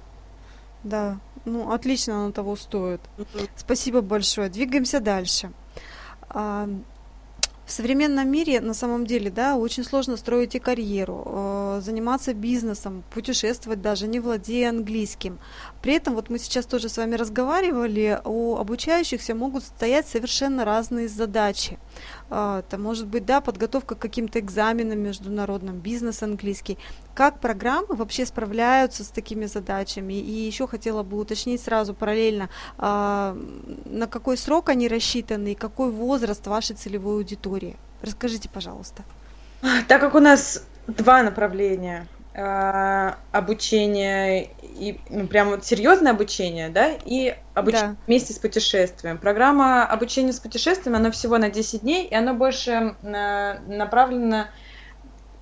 Да, 0.83 1.19
ну 1.45 1.73
отлично 1.73 2.25
оно 2.25 2.33
того 2.33 2.57
стоит. 2.57 3.01
Спасибо 3.57 4.01
большое. 4.01 4.49
Двигаемся 4.49 5.01
дальше. 5.01 5.53
В 7.65 7.71
современном 7.71 8.29
мире 8.29 8.61
на 8.61 8.75
самом 8.75 9.07
деле, 9.07 9.31
да, 9.31 9.57
очень 9.57 9.85
сложно 9.85 10.17
строить 10.17 10.55
и 10.57 10.59
карьеру, 10.59 11.23
э, 11.25 11.81
заниматься 11.83 12.35
бизнесом, 12.35 13.05
путешествовать 13.15 13.81
даже, 13.81 14.09
не 14.09 14.19
владея 14.19 14.71
английским. 14.71 15.39
При 15.81 15.95
этом 15.95 16.15
вот 16.15 16.29
мы 16.29 16.39
сейчас 16.39 16.67
тоже 16.67 16.89
с 16.89 16.97
вами 16.97 17.15
разговаривали, 17.15 18.21
у 18.25 18.57
обучающихся 18.57 19.35
могут 19.35 19.63
стоять 19.63 20.09
совершенно 20.09 20.65
разные 20.65 21.09
задачи. 21.09 21.79
А, 22.35 22.61
это 22.61 22.79
может 22.79 23.09
быть, 23.09 23.27
да, 23.27 23.43
подготовка 23.43 23.95
к 23.95 23.99
каким-то 23.99 24.41
экзаменам 24.41 24.99
международным, 25.01 25.81
бизнес 25.81 26.23
английский. 26.23 26.79
Как 27.15 27.41
программы 27.41 27.95
вообще 27.95 28.25
справляются 28.25 29.05
с 29.05 29.09
такими 29.09 29.45
задачами? 29.45 30.15
И 30.15 30.31
еще 30.31 30.67
хотела 30.67 31.03
бы 31.03 31.19
уточнить 31.19 31.61
сразу 31.61 31.93
параллельно, 31.93 32.49
а, 32.79 33.37
на 33.85 34.07
какой 34.07 34.39
срок 34.39 34.71
они 34.71 34.89
рассчитаны 34.89 35.53
и 35.53 35.55
какой 35.55 35.91
возраст 35.91 36.47
вашей 36.47 36.75
целевой 36.75 37.17
аудитории? 37.17 37.77
Расскажите, 38.01 38.49
пожалуйста. 38.49 39.03
Так 39.87 40.01
как 40.01 40.15
у 40.15 40.21
нас 40.21 40.65
два 40.87 41.23
направления, 41.23 42.07
обучение 42.35 44.49
и 44.63 44.99
ну, 45.11 45.27
прям 45.27 45.51
вот 45.51 45.67
серьезное 45.67 46.13
обучение, 46.13 46.71
да, 46.71 46.93
и 47.05 47.37
обучение 47.53 47.89
да. 47.89 47.97
вместе 48.07 48.33
с 48.33 48.39
путешествием. 48.39 49.19
Программа 49.19 49.85
обучения 49.85 50.33
с 50.33 50.41
путешествием, 50.41 50.97
она 50.97 51.11
всего 51.11 51.37
на 51.37 51.51
10 51.51 51.83
дней, 51.83 52.07
и 52.07 52.15
она 52.15 52.33
больше 52.33 52.97
на, 53.03 53.61
направлена 53.67 54.49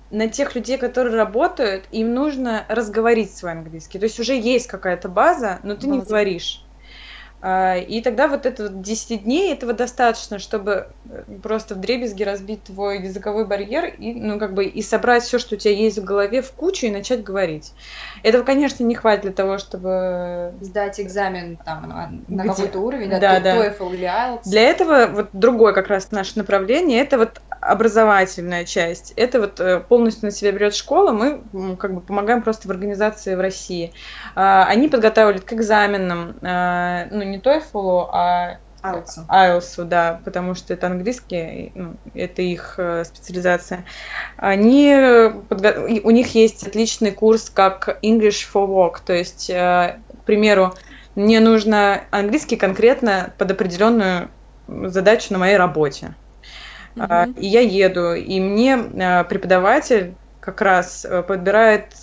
на 0.09 0.27
тех 0.27 0.53
людей, 0.55 0.77
которые 0.77 1.15
работают, 1.15 1.85
им 1.91 2.13
нужно 2.13 2.65
разговорить 2.67 3.35
свой 3.35 3.53
английский. 3.53 3.97
То 3.97 4.05
есть 4.05 4.19
уже 4.19 4.37
есть 4.37 4.67
какая-то 4.67 5.07
база, 5.07 5.61
но 5.63 5.75
ты 5.75 5.87
база. 5.87 5.99
не 5.99 6.05
говоришь. 6.05 6.65
А, 7.43 7.75
и 7.77 8.01
тогда 8.01 8.27
вот 8.27 8.45
это 8.45 8.63
вот 8.63 8.81
10 8.81 9.23
дней, 9.23 9.51
этого 9.51 9.73
достаточно, 9.73 10.37
чтобы 10.37 10.89
э, 11.09 11.23
просто 11.41 11.73
в 11.73 11.79
дребезги 11.79 12.23
разбить 12.23 12.63
твой 12.65 13.01
языковой 13.01 13.47
барьер 13.47 13.85
и, 13.85 14.13
ну, 14.13 14.37
как 14.37 14.53
бы, 14.53 14.65
и 14.65 14.81
собрать 14.83 15.23
все, 15.23 15.39
что 15.39 15.55
у 15.55 15.57
тебя 15.57 15.73
есть 15.73 15.97
в 15.97 16.03
голове, 16.03 16.43
в 16.43 16.51
кучу 16.51 16.85
и 16.85 16.91
начать 16.91 17.23
говорить. 17.23 17.73
Этого, 18.21 18.43
конечно, 18.43 18.83
не 18.83 18.93
хватит 18.93 19.23
для 19.23 19.31
того, 19.31 19.57
чтобы... 19.57 20.53
Сдать 20.61 20.99
экзамен 20.99 21.57
там, 21.57 21.89
на, 22.27 22.43
Где... 22.43 22.49
какой-то 22.49 22.79
уровень, 22.79 23.09
да, 23.09 23.19
да, 23.19 23.39
да. 23.39 23.57
TOEFL 23.57 23.93
или 23.95 24.07
IELTS. 24.07 24.41
Для 24.45 24.61
этого 24.61 25.07
вот 25.07 25.29
другое 25.33 25.73
как 25.73 25.87
раз 25.87 26.11
наше 26.11 26.37
направление, 26.37 27.01
это 27.01 27.17
вот 27.17 27.41
образовательная 27.61 28.65
часть. 28.65 29.13
Это 29.15 29.39
вот 29.39 29.59
э, 29.59 29.79
полностью 29.79 30.25
на 30.25 30.31
себя 30.31 30.51
берет 30.51 30.75
школа, 30.75 31.11
мы 31.11 31.77
как 31.77 31.93
бы 31.93 32.01
помогаем 32.01 32.41
просто 32.41 32.67
в 32.67 32.71
организации 32.71 33.35
в 33.35 33.39
России. 33.39 33.93
А, 34.35 34.65
они 34.65 34.89
подготавливают 34.89 35.45
к 35.45 35.53
экзаменам, 35.53 36.35
а, 36.41 37.05
ну, 37.11 37.21
не 37.21 37.37
TOEFL, 37.37 38.09
а 38.11 38.57
IELTS. 38.83 39.27
IELTS, 39.29 39.83
да, 39.83 40.21
потому 40.25 40.55
что 40.55 40.73
это 40.73 40.87
английский, 40.87 41.71
ну, 41.75 41.97
это 42.15 42.41
их 42.41 42.75
э, 42.77 43.03
специализация. 43.05 43.85
Они, 44.37 44.95
подго... 45.47 45.87
у 46.03 46.09
них 46.09 46.33
есть 46.33 46.65
отличный 46.65 47.11
курс 47.11 47.51
как 47.51 47.99
English 48.01 48.47
for 48.51 48.67
Work, 48.67 49.01
то 49.05 49.13
есть, 49.13 49.51
э, 49.51 49.99
к 50.21 50.25
примеру, 50.25 50.73
мне 51.13 51.39
нужно 51.39 52.01
английский 52.09 52.55
конкретно 52.55 53.33
под 53.37 53.51
определенную 53.51 54.29
задачу 54.67 55.33
на 55.33 55.39
моей 55.39 55.57
работе. 55.57 56.15
Uh-huh. 56.95 57.39
И 57.39 57.47
я 57.47 57.61
еду, 57.61 58.13
и 58.13 58.39
мне 58.39 58.75
э, 58.75 59.23
преподаватель 59.25 60.13
как 60.39 60.61
раз 60.61 61.05
подбирает 61.27 61.93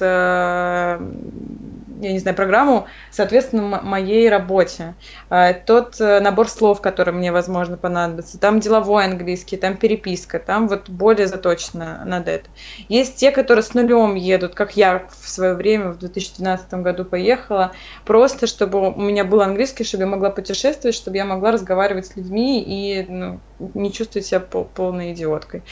я 2.01 2.13
не 2.13 2.19
знаю, 2.19 2.37
программу, 2.37 2.87
соответственно, 3.11 3.81
моей 3.83 4.29
работе. 4.29 4.95
А, 5.31 5.53
тот 5.53 6.01
э, 6.01 6.21
набор 6.21 6.49
слов, 6.49 6.81
который 6.81 7.13
мне, 7.13 7.33
возможно, 7.33 7.77
понадобится. 7.77 8.39
Там 8.39 8.61
деловой 8.61 9.05
английский, 9.05 9.57
там 9.57 9.77
переписка, 9.77 10.39
там 10.39 10.69
вот 10.69 10.89
более 10.89 11.27
заточено 11.27 12.03
над 12.05 12.29
это. 12.29 12.49
Есть 12.89 13.17
те, 13.17 13.31
которые 13.31 13.63
с 13.63 13.75
нулем 13.75 14.15
едут, 14.15 14.55
как 14.55 14.77
я 14.77 15.07
в 15.21 15.29
свое 15.29 15.55
время, 15.55 15.91
в 15.91 15.99
2012 15.99 16.75
году 16.75 17.05
поехала, 17.05 17.73
просто 18.05 18.47
чтобы 18.47 18.91
у 18.91 19.01
меня 19.01 19.25
был 19.25 19.41
английский, 19.41 19.85
чтобы 19.85 20.05
я 20.05 20.09
могла 20.09 20.31
путешествовать, 20.31 20.95
чтобы 20.95 21.17
я 21.17 21.25
могла 21.25 21.53
разговаривать 21.53 22.07
с 22.07 22.17
людьми 22.17 22.63
и 22.67 23.07
ну, 23.09 23.41
не 23.75 23.93
чувствовать 23.93 24.27
себя 24.27 24.41
полной 24.41 25.13
идиоткой. 25.13 25.63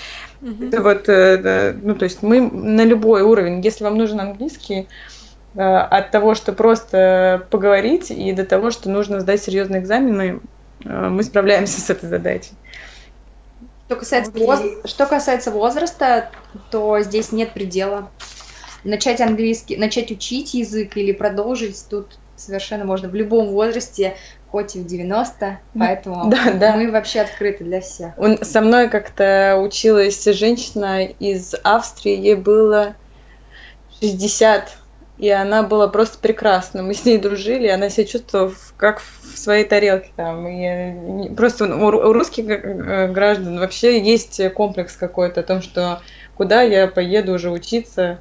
Mm-hmm. 0.40 0.68
Это 0.68 0.82
вот, 0.82 1.08
э, 1.08 1.74
ну, 1.82 1.94
то 1.94 2.04
есть 2.04 2.22
мы 2.22 2.40
на 2.40 2.84
любой 2.84 3.22
уровень, 3.22 3.60
если 3.60 3.84
вам 3.84 3.96
нужен 3.96 4.20
английский, 4.20 4.88
от 5.62 6.10
того, 6.10 6.34
что 6.34 6.52
просто 6.52 7.46
поговорить, 7.50 8.10
и 8.10 8.32
до 8.32 8.44
того, 8.44 8.70
что 8.70 8.90
нужно 8.90 9.20
сдать 9.20 9.42
серьезные 9.42 9.80
экзамены, 9.80 10.40
э, 10.84 11.08
мы 11.08 11.22
справляемся 11.22 11.80
с 11.80 11.88
этой 11.88 12.08
задачей. 12.08 12.52
Что 13.86 13.96
касается, 13.96 14.32
okay. 14.32 14.44
воз... 14.44 14.60
что 14.84 15.06
касается 15.06 15.50
возраста, 15.50 16.30
то 16.70 17.00
здесь 17.00 17.32
нет 17.32 17.52
предела. 17.52 18.10
Начать 18.84 19.20
английский, 19.20 19.76
начать 19.76 20.10
учить 20.10 20.54
язык 20.54 20.96
или 20.96 21.12
продолжить 21.12 21.84
тут 21.88 22.18
совершенно 22.36 22.84
можно 22.84 23.08
в 23.08 23.14
любом 23.14 23.48
возрасте, 23.48 24.16
хоть 24.50 24.76
и 24.76 24.80
в 24.80 24.86
90, 24.86 25.58
поэтому 25.78 26.30
да, 26.30 26.52
да. 26.52 26.76
мы 26.76 26.90
вообще 26.90 27.20
открыты 27.20 27.64
для 27.64 27.80
всех. 27.80 28.12
Он, 28.18 28.44
со 28.44 28.60
мной 28.60 28.88
как-то 28.88 29.58
училась 29.62 30.22
женщина 30.24 31.04
из 31.04 31.54
Австрии, 31.64 32.16
ей 32.16 32.34
было 32.34 32.94
60 34.00 34.76
и 35.18 35.30
она 35.30 35.62
была 35.62 35.88
просто 35.88 36.18
прекрасна. 36.18 36.82
Мы 36.82 36.94
с 36.94 37.04
ней 37.04 37.18
дружили, 37.18 37.68
она 37.68 37.88
себя 37.88 38.06
чувствовала 38.06 38.52
как 38.76 39.00
в 39.00 39.38
своей 39.38 39.64
тарелке 39.64 40.10
там. 40.14 40.46
И 40.46 41.34
просто 41.34 41.64
у 41.74 42.12
русских 42.12 42.46
граждан 43.12 43.58
вообще 43.58 44.00
есть 44.00 44.40
комплекс 44.52 44.96
какой-то 44.96 45.40
о 45.40 45.44
том, 45.44 45.62
что 45.62 46.00
куда 46.36 46.62
я 46.62 46.86
поеду 46.86 47.32
уже 47.32 47.50
учиться. 47.50 48.18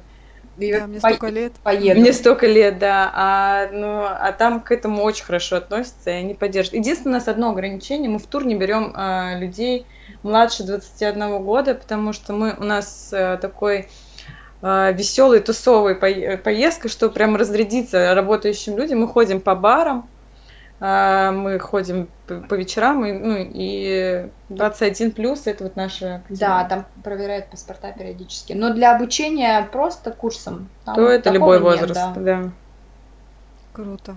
Да, 0.56 0.86
мне 0.86 0.98
столько 0.98 1.28
лет. 1.28 1.52
Поеду. 1.62 2.00
Мне 2.00 2.12
столько 2.14 2.46
лет, 2.46 2.78
да. 2.78 3.10
А, 3.14 3.68
ну, 3.70 4.04
а 4.04 4.32
там 4.32 4.60
к 4.60 4.72
этому 4.72 5.02
очень 5.02 5.24
хорошо 5.24 5.56
относятся, 5.56 6.10
и 6.10 6.14
они 6.14 6.32
поддерживают. 6.32 6.84
Единственное, 6.84 7.16
у 7.16 7.18
нас 7.18 7.28
одно 7.28 7.50
ограничение, 7.50 8.08
мы 8.08 8.18
в 8.18 8.26
тур 8.26 8.46
не 8.46 8.54
берем 8.54 8.92
а, 8.94 9.36
людей 9.36 9.84
младше 10.22 10.64
21 10.64 11.42
года, 11.44 11.74
потому 11.74 12.14
что 12.14 12.32
мы, 12.32 12.56
у 12.58 12.64
нас 12.64 13.10
а, 13.12 13.36
такой 13.36 13.88
веселой, 14.62 15.40
тусовой 15.40 15.94
поездка, 15.94 16.88
что 16.88 17.10
прям 17.10 17.36
разрядиться 17.36 18.14
работающим 18.14 18.76
людям. 18.76 19.00
Мы 19.00 19.08
ходим 19.08 19.40
по 19.40 19.54
барам, 19.54 20.08
а, 20.78 21.32
мы 21.32 21.58
ходим 21.58 22.08
по 22.26 22.54
вечерам, 22.54 23.04
и, 23.06 23.12
ну, 23.12 23.36
и 23.38 24.28
21 24.50 25.12
плюс 25.12 25.46
это 25.46 25.64
вот 25.64 25.76
наша 25.76 26.22
Да, 26.28 26.64
там 26.64 26.86
проверяют 27.02 27.46
паспорта 27.46 27.92
периодически. 27.92 28.52
Но 28.52 28.74
для 28.74 28.94
обучения 28.94 29.66
просто 29.72 30.10
курсом. 30.10 30.68
То 30.84 31.08
это 31.08 31.30
любой 31.30 31.60
возраст, 31.60 31.94
нет, 31.94 32.14
да. 32.14 32.42
да. 32.42 32.50
Круто. 33.72 34.16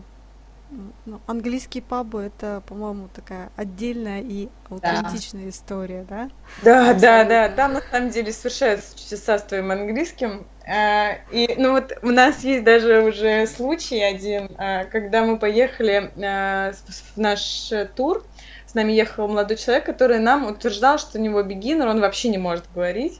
Ну, 1.06 1.20
английские 1.26 1.82
пабы 1.82 2.22
это, 2.22 2.62
по-моему, 2.68 3.10
такая 3.14 3.50
отдельная 3.56 4.22
и 4.22 4.50
аутентичная 4.70 5.44
да. 5.44 5.50
история, 5.50 6.06
да? 6.08 6.30
Да, 6.62 6.94
да, 6.94 7.24
да. 7.24 7.50
Там 7.50 7.74
на 7.74 7.82
самом 7.82 8.10
деле 8.10 8.32
совершаются 8.32 8.98
чудеса 8.98 9.40
с 9.40 9.44
твоим 9.44 9.72
английским. 9.72 10.46
А, 10.68 11.14
и, 11.32 11.56
ну 11.58 11.72
вот 11.72 11.98
у 12.04 12.12
нас 12.12 12.44
есть 12.44 12.64
даже 12.64 13.02
уже 13.02 13.48
случай 13.48 14.00
один, 14.02 14.52
а, 14.58 14.86
когда 14.86 15.24
мы 15.24 15.40
поехали 15.40 16.12
а, 16.24 16.74
в 16.74 17.18
наш 17.18 17.72
тур, 17.96 18.24
с 18.68 18.76
нами 18.76 18.92
ехал 18.92 19.28
молодой 19.28 19.58
человек, 19.58 19.86
который 19.86 20.20
нам 20.20 20.46
утверждал, 20.46 21.00
что 21.00 21.18
у 21.18 21.22
него 21.22 21.42
бегинер, 21.42 21.88
он 21.88 22.00
вообще 22.00 22.30
не 22.30 22.38
может 22.38 22.66
говорить. 22.72 23.20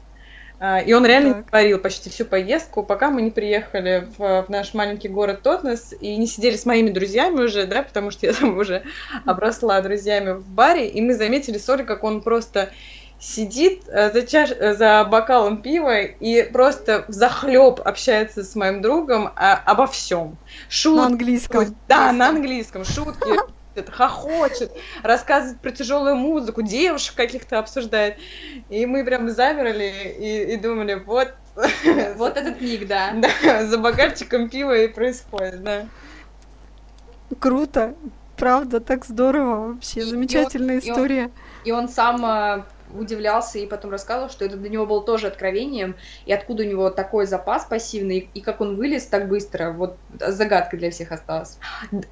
А, 0.62 0.78
и 0.78 0.92
он 0.92 1.06
реально 1.06 1.34
так. 1.34 1.46
говорил 1.46 1.78
почти 1.78 2.10
всю 2.10 2.26
поездку, 2.26 2.82
пока 2.82 3.10
мы 3.10 3.22
не 3.22 3.30
приехали 3.30 4.06
в, 4.18 4.44
в 4.44 4.50
наш 4.50 4.74
маленький 4.74 5.08
город 5.08 5.40
Тотнес 5.42 5.94
и 5.98 6.16
не 6.16 6.26
сидели 6.26 6.56
с 6.56 6.66
моими 6.66 6.90
друзьями 6.90 7.40
уже, 7.40 7.66
да, 7.66 7.82
потому 7.82 8.10
что 8.10 8.26
я 8.26 8.34
там 8.34 8.58
уже 8.58 8.82
обросла 9.24 9.80
друзьями 9.80 10.32
в 10.32 10.46
баре, 10.46 10.86
и 10.86 11.00
мы 11.00 11.14
заметили 11.14 11.56
с 11.56 11.70
как 11.78 12.04
он 12.04 12.20
просто 12.20 12.70
сидит 13.18 13.84
э, 13.88 14.12
за, 14.12 14.22
чаш... 14.22 14.50
Э, 14.50 14.74
за 14.74 15.04
бокалом 15.04 15.62
пива 15.62 16.02
и 16.02 16.42
просто 16.42 17.04
в 17.08 17.12
захлеб 17.12 17.80
общается 17.84 18.42
с 18.42 18.54
моим 18.54 18.82
другом 18.82 19.30
а, 19.36 19.62
обо 19.64 19.86
всем. 19.86 20.36
Шутки. 20.68 20.98
На 20.98 21.06
английском. 21.06 21.76
Да, 21.86 22.12
на 22.12 22.28
английском. 22.28 22.84
Шутки, 22.84 23.30
это 23.74 23.92
хохочет, 23.92 24.72
рассказывает 25.02 25.60
про 25.60 25.70
тяжелую 25.70 26.16
музыку, 26.16 26.62
девушек 26.62 27.14
каких-то 27.14 27.58
обсуждает. 27.58 28.18
И 28.68 28.86
мы 28.86 29.04
прям 29.04 29.30
замерли 29.30 30.16
и, 30.18 30.54
и 30.54 30.56
думали, 30.56 30.94
вот... 30.94 31.34
Вот 32.16 32.36
этот 32.36 32.60
ник, 32.60 32.86
да. 32.86 33.12
Да, 33.42 33.66
за 33.66 33.78
бокальчиком 33.78 34.48
пива 34.48 34.76
и 34.76 34.88
происходит, 34.88 35.62
да. 35.62 35.86
Круто, 37.38 37.94
правда, 38.36 38.80
так 38.80 39.04
здорово 39.04 39.72
вообще, 39.72 40.02
замечательная 40.02 40.76
и 40.76 40.78
история. 40.78 41.30
И 41.64 41.70
он, 41.70 41.78
и 41.78 41.82
он 41.82 41.88
сам 41.88 42.24
а, 42.24 42.66
удивлялся 42.98 43.58
и 43.58 43.66
потом 43.66 43.90
рассказывал, 43.90 44.30
что 44.30 44.44
это 44.44 44.56
для 44.56 44.70
него 44.70 44.86
было 44.86 45.02
тоже 45.02 45.26
откровением, 45.26 45.96
и 46.26 46.32
откуда 46.32 46.62
у 46.62 46.66
него 46.66 46.90
такой 46.90 47.26
запас 47.26 47.64
пассивный, 47.64 48.28
и 48.32 48.40
как 48.40 48.60
он 48.60 48.76
вылез 48.76 49.06
так 49.06 49.28
быстро, 49.28 49.72
вот 49.72 49.96
загадка 50.18 50.76
для 50.76 50.90
всех 50.90 51.12
осталась. 51.12 51.58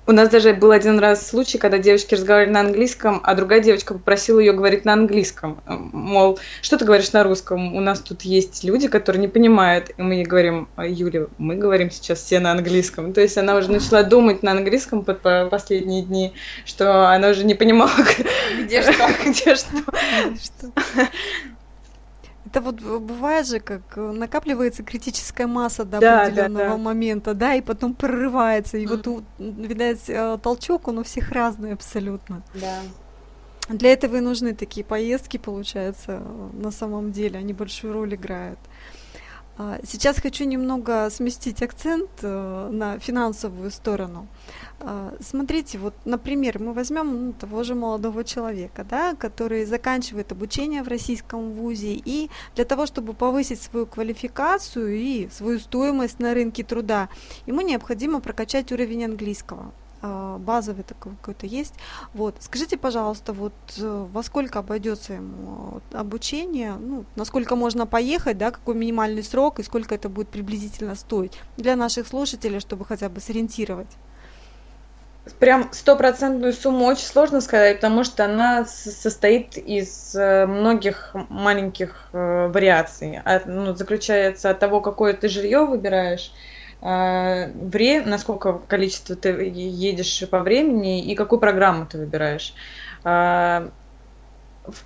У 0.07 0.13
нас 0.13 0.29
даже 0.29 0.53
был 0.55 0.71
один 0.71 0.99
раз 0.99 1.27
случай, 1.27 1.59
когда 1.59 1.79
девочки 1.79 2.15
разговаривали 2.15 2.53
на 2.53 2.61
английском, 2.61 3.21
а 3.25 3.35
другая 3.35 3.61
девочка 3.61 3.95
попросила 3.95 4.39
ее 4.39 4.53
говорить 4.53 4.85
на 4.85 4.93
английском. 4.93 5.61
Мол, 5.67 6.39
что 6.63 6.77
ты 6.79 6.85
говоришь 6.85 7.13
на 7.13 7.23
русском? 7.25 7.75
У 7.75 7.81
нас 7.81 8.01
тут 8.01 8.23
есть 8.23 8.65
люди, 8.65 8.89
которые 8.89 9.21
не 9.21 9.29
понимают. 9.29 9.91
И 9.97 10.03
мы 10.03 10.15
ей 10.15 10.25
говорим, 10.25 10.69
Юля, 10.79 11.27
мы 11.39 11.57
говорим 11.57 11.91
сейчас 11.91 12.21
все 12.21 12.41
на 12.41 12.53
английском. 12.53 13.13
То 13.13 13.21
есть 13.21 13.37
она 13.39 13.57
уже 13.57 13.71
начала 13.71 14.03
думать 14.03 14.43
на 14.43 14.53
английском 14.53 15.05
под 15.05 15.23
последние 15.51 16.03
дни, 16.03 16.33
что 16.65 17.11
она 17.11 17.29
уже 17.29 17.45
не 17.45 17.55
понимала, 17.55 17.91
где 18.63 18.83
что. 18.83 18.93
Где 19.25 19.55
что. 19.55 20.68
Это 22.47 22.63
вот 22.63 22.81
бывает 22.81 23.47
же, 23.47 23.61
как 23.61 23.97
накапливается 23.97 24.83
критическая 24.83 25.47
масса 25.47 25.85
до 25.85 26.01
да, 26.01 26.23
определенного 26.23 26.65
да, 26.65 26.71
да. 26.71 26.77
момента, 26.79 27.35
да, 27.35 27.55
и 27.55 27.61
потом 27.61 27.95
прорывается. 27.95 28.79
И 28.79 28.87
mm. 28.87 28.89
вот, 28.89 29.25
видать, 29.39 30.09
э, 30.09 30.39
толчок, 30.43 30.89
он 30.89 30.99
у 30.99 31.03
всех 31.03 31.31
разный 31.31 31.75
абсолютно. 31.75 32.43
Да. 32.55 32.81
Для 33.69 33.93
этого 33.93 34.17
и 34.17 34.21
нужны 34.21 34.55
такие 34.55 34.85
поездки, 34.85 35.37
получается, 35.37 36.23
на 36.55 36.71
самом 36.71 37.13
деле, 37.13 37.39
они 37.39 37.53
большую 37.53 37.93
роль 37.93 38.15
играют. 38.15 38.59
А, 38.59 38.98
сейчас 39.83 40.21
хочу 40.21 40.45
немного 40.45 41.11
сместить 41.11 41.63
акцент 41.63 42.09
э, 42.23 42.69
на 42.71 42.99
финансовую 43.01 43.73
сторону. 43.73 44.29
А, 44.81 45.15
смотрите, 45.21 45.79
вот, 45.79 45.95
например, 46.05 46.61
мы 46.61 46.73
возьмем 46.73 47.27
ну, 47.27 47.33
того 47.33 47.65
же 47.65 47.75
молодого 47.75 48.23
человека, 48.23 48.87
да, 48.89 49.17
который 49.17 49.65
заканчивает 49.65 50.31
обучение 50.31 50.85
в 50.85 50.89
российском 50.89 51.51
вузе, 51.55 52.01
и 52.05 52.31
для 52.55 52.65
того, 52.65 52.87
чтобы 52.87 53.15
повысить 53.15 53.61
свою 53.61 53.87
квалификацию 53.87 54.95
и 54.95 55.29
свою 55.31 55.59
стоимость 55.59 56.21
на 56.21 56.35
рынке 56.35 56.63
труда, 56.63 57.09
ему 57.47 57.61
необходимо 57.61 58.21
прокачать 58.21 58.71
уровень 58.71 59.07
английского 59.07 59.63
а, 59.63 59.88
базовый 60.03 60.85
такой 60.85 61.13
какой-то 61.17 61.47
есть. 61.47 61.75
Вот, 62.15 62.37
скажите, 62.41 62.77
пожалуйста, 62.77 63.33
вот 63.33 63.53
э, 63.79 64.07
во 64.13 64.23
сколько 64.23 64.61
обойдется 64.61 65.15
ему 65.15 65.81
обучение, 65.93 66.75
ну, 66.75 67.05
насколько 67.17 67.57
можно 67.57 67.87
поехать, 67.87 68.39
да, 68.39 68.51
какой 68.51 68.75
минимальный 68.75 69.23
срок 69.23 69.59
и 69.59 69.63
сколько 69.63 69.95
это 69.95 70.09
будет 70.09 70.29
приблизительно 70.29 70.95
стоить 70.95 71.39
для 71.57 71.77
наших 71.77 72.07
слушателей, 72.07 72.61
чтобы 72.61 72.85
хотя 72.85 73.09
бы 73.09 73.21
сориентировать? 73.21 73.89
прям 75.39 75.69
стопроцентную 75.73 76.53
сумму 76.53 76.87
очень 76.87 77.07
сложно 77.07 77.41
сказать, 77.41 77.77
потому 77.77 78.05
что 78.05 78.25
она 78.25 78.65
состоит 78.65 79.57
из 79.57 80.15
э, 80.15 80.47
многих 80.47 81.15
маленьких 81.29 82.09
э, 82.13 82.49
вариаций. 82.49 83.21
От, 83.25 83.47
ну, 83.47 83.75
заключается 83.75 84.51
от 84.51 84.59
того, 84.59 84.81
какое 84.81 85.15
ты 85.15 85.29
жилье 85.29 85.65
выбираешь, 85.67 86.33
э, 86.81 87.53
вре, 87.53 88.03
насколько 88.03 88.55
количество 88.55 89.17
ты 89.17 89.31
едешь 89.31 90.29
по 90.29 90.41
времени 90.41 91.05
и 91.05 91.15
какую 91.15 91.41
программу 91.41 91.87
ты 91.87 91.99
выбираешь. 91.99 92.55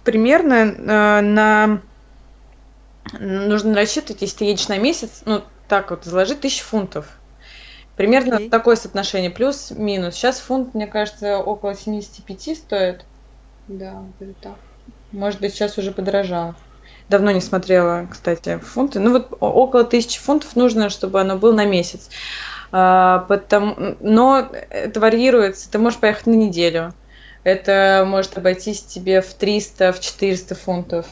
Примерно 0.04 1.20
на 1.22 1.80
нужно 3.18 3.74
рассчитывать, 3.74 4.22
если 4.22 4.38
ты 4.38 4.44
едешь 4.44 4.68
на 4.68 4.78
месяц, 4.78 5.22
ну 5.24 5.42
так 5.68 5.90
вот, 5.90 6.04
заложить 6.04 6.40
тысячу 6.40 6.64
фунтов 6.64 7.18
Примерно 7.96 8.34
okay. 8.34 8.48
такое 8.48 8.76
соотношение, 8.76 9.30
плюс-минус. 9.30 10.14
Сейчас 10.14 10.40
фунт, 10.40 10.74
мне 10.74 10.86
кажется, 10.86 11.38
около 11.38 11.74
75 11.74 12.56
стоит. 12.56 13.04
Да, 13.68 14.02
так. 14.40 14.54
Может 15.12 15.40
быть, 15.40 15.52
сейчас 15.52 15.76
уже 15.76 15.92
подорожало. 15.92 16.56
Давно 17.12 17.30
не 17.30 17.42
смотрела, 17.42 18.08
кстати, 18.10 18.56
фунты. 18.56 18.98
Ну 18.98 19.12
вот 19.12 19.36
около 19.38 19.84
тысячи 19.84 20.18
фунтов 20.18 20.56
нужно, 20.56 20.88
чтобы 20.88 21.20
оно 21.20 21.36
было 21.36 21.52
на 21.52 21.66
месяц. 21.66 22.08
А, 22.70 23.26
потому... 23.28 23.96
Но 24.00 24.48
это 24.70 24.98
варьируется. 24.98 25.70
Ты 25.70 25.78
можешь 25.78 25.98
поехать 25.98 26.24
на 26.24 26.32
неделю. 26.32 26.94
Это 27.44 28.06
может 28.08 28.38
обойтись 28.38 28.80
тебе 28.80 29.20
в 29.20 29.34
300, 29.34 29.92
в 29.92 30.00
400 30.00 30.54
фунтов. 30.54 31.04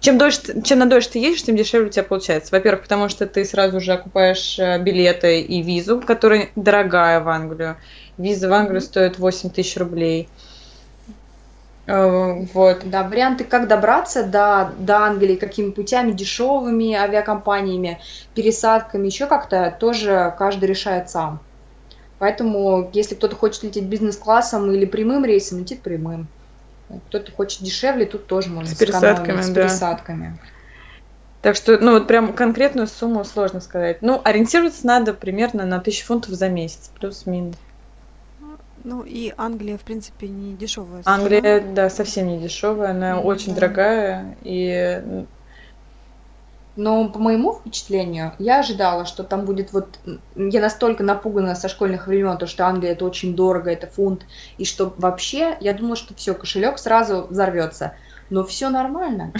Чем, 0.00 0.18
дольше, 0.18 0.60
чем 0.62 0.80
на 0.80 0.84
дольше 0.90 1.12
ты 1.12 1.20
едешь, 1.20 1.42
тем 1.42 1.56
дешевле 1.56 1.86
у 1.86 1.90
тебя 1.90 2.02
получается. 2.02 2.54
Во-первых, 2.54 2.82
потому 2.82 3.08
что 3.08 3.26
ты 3.26 3.42
сразу 3.46 3.80
же 3.80 3.94
окупаешь 3.94 4.58
э, 4.58 4.78
билеты 4.78 5.40
и 5.40 5.62
визу, 5.62 6.02
которая 6.02 6.50
дорогая 6.54 7.20
в 7.20 7.30
Англию. 7.30 7.78
Виза 8.18 8.50
в 8.50 8.52
Англию 8.52 8.82
стоит 8.82 9.18
8 9.18 9.48
тысяч 9.48 9.78
рублей. 9.78 10.28
Вот. 11.86 12.82
Да, 12.84 13.04
варианты, 13.04 13.44
как 13.44 13.68
добраться 13.68 14.24
до, 14.24 14.72
до 14.78 14.98
Англии, 14.98 15.36
какими 15.36 15.70
путями, 15.70 16.12
дешевыми 16.12 16.94
авиакомпаниями, 16.94 18.00
пересадками, 18.34 19.06
еще 19.06 19.26
как-то 19.26 19.76
тоже 19.78 20.34
каждый 20.36 20.64
решает 20.64 21.08
сам. 21.10 21.40
Поэтому, 22.18 22.90
если 22.92 23.14
кто-то 23.14 23.36
хочет 23.36 23.62
лететь 23.62 23.84
бизнес-классом 23.84 24.70
или 24.72 24.84
прямым 24.84 25.24
рейсом, 25.24 25.60
летит 25.60 25.82
прямым. 25.82 26.26
Кто-то 27.08 27.30
хочет 27.32 27.62
дешевле, 27.62 28.06
тут 28.06 28.26
тоже 28.26 28.48
можно 28.48 28.74
с 28.74 28.78
пересадками. 28.78 29.40
С 29.42 29.48
да. 29.48 29.62
пересадками. 29.62 30.38
Так 31.42 31.54
что, 31.54 31.78
ну, 31.78 31.92
вот 31.92 32.08
прям 32.08 32.32
конкретную 32.32 32.88
сумму 32.88 33.24
сложно 33.24 33.60
сказать. 33.60 34.02
Ну, 34.02 34.20
ориентироваться 34.24 34.86
надо 34.86 35.14
примерно 35.14 35.66
на 35.66 35.78
тысячу 35.78 36.06
фунтов 36.06 36.32
за 36.32 36.48
месяц, 36.48 36.90
плюс-минус. 36.98 37.56
Ну, 38.86 39.02
и 39.02 39.34
Англия, 39.36 39.78
в 39.78 39.80
принципе, 39.80 40.28
не 40.28 40.54
дешевая. 40.54 41.02
Страна. 41.02 41.18
Англия, 41.18 41.60
да, 41.60 41.90
совсем 41.90 42.28
не 42.28 42.38
дешевая, 42.38 42.90
она 42.92 43.14
mm, 43.14 43.22
очень 43.22 43.52
да. 43.52 43.60
дорогая, 43.60 44.36
и 44.44 45.26
Но 46.76 47.08
по 47.08 47.18
моему 47.18 47.54
впечатлению, 47.54 48.34
я 48.38 48.60
ожидала, 48.60 49.04
что 49.04 49.24
там 49.24 49.44
будет 49.44 49.72
вот... 49.72 49.98
Я 50.36 50.60
настолько 50.60 51.02
напугана 51.02 51.56
со 51.56 51.68
школьных 51.68 52.06
времен, 52.06 52.38
то, 52.38 52.46
что 52.46 52.64
Англия 52.68 52.92
это 52.92 53.04
очень 53.04 53.34
дорого, 53.34 53.72
это 53.72 53.88
фунт, 53.88 54.24
и 54.56 54.64
что 54.64 54.94
вообще, 54.98 55.56
я 55.58 55.74
думала, 55.74 55.96
что 55.96 56.14
все, 56.14 56.34
кошелек 56.34 56.78
сразу 56.78 57.26
взорвется 57.28 57.92
но 58.30 58.44
все 58.44 58.68
нормально. 58.70 59.32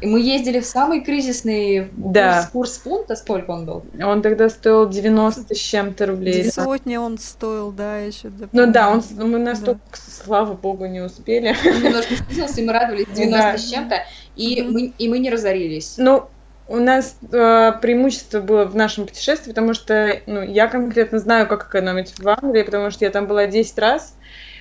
И 0.00 0.06
мы 0.06 0.20
ездили 0.20 0.60
в 0.60 0.66
самый 0.66 1.00
кризисный 1.00 1.90
да. 1.92 2.40
курс, 2.40 2.50
курс 2.50 2.78
фунта, 2.78 3.16
сколько 3.16 3.50
он 3.50 3.66
был? 3.66 3.84
Он 4.00 4.22
тогда 4.22 4.48
стоил 4.48 4.88
90 4.88 5.54
с 5.54 5.58
чем-то 5.58 6.06
рублей. 6.06 6.50
Сотни 6.50 6.96
он 6.96 7.18
стоил, 7.18 7.72
да, 7.72 7.98
еще. 7.98 8.30
Ну 8.52 8.70
да, 8.70 8.90
он, 8.90 9.02
мы 9.16 9.38
настолько, 9.38 9.80
да. 9.90 9.98
слава 10.24 10.54
богу, 10.54 10.86
не 10.86 11.00
успели. 11.00 11.54
Он 11.66 11.82
немножко 11.82 12.14
снизился, 12.14 12.60
и 12.60 12.64
мы 12.64 12.72
радовались 12.72 13.06
90 13.14 13.38
да. 13.38 13.58
с 13.58 13.70
чем-то, 13.70 13.96
и, 14.36 14.60
mm-hmm. 14.60 14.70
мы, 14.70 14.92
и 14.98 15.08
мы 15.08 15.18
не 15.18 15.30
разорились. 15.30 15.94
Ну, 15.98 16.28
у 16.68 16.76
нас 16.76 17.16
э, 17.32 17.72
преимущество 17.80 18.40
было 18.40 18.64
в 18.64 18.76
нашем 18.76 19.06
путешествии, 19.06 19.50
потому 19.50 19.74
что 19.74 20.20
ну, 20.26 20.42
я 20.42 20.68
конкретно 20.68 21.18
знаю, 21.18 21.48
как 21.48 21.68
экономить 21.68 22.18
в 22.18 22.28
Англии, 22.28 22.62
потому 22.62 22.90
что 22.90 23.04
я 23.04 23.10
там 23.10 23.26
была 23.26 23.46
10 23.46 23.78
раз. 23.78 24.14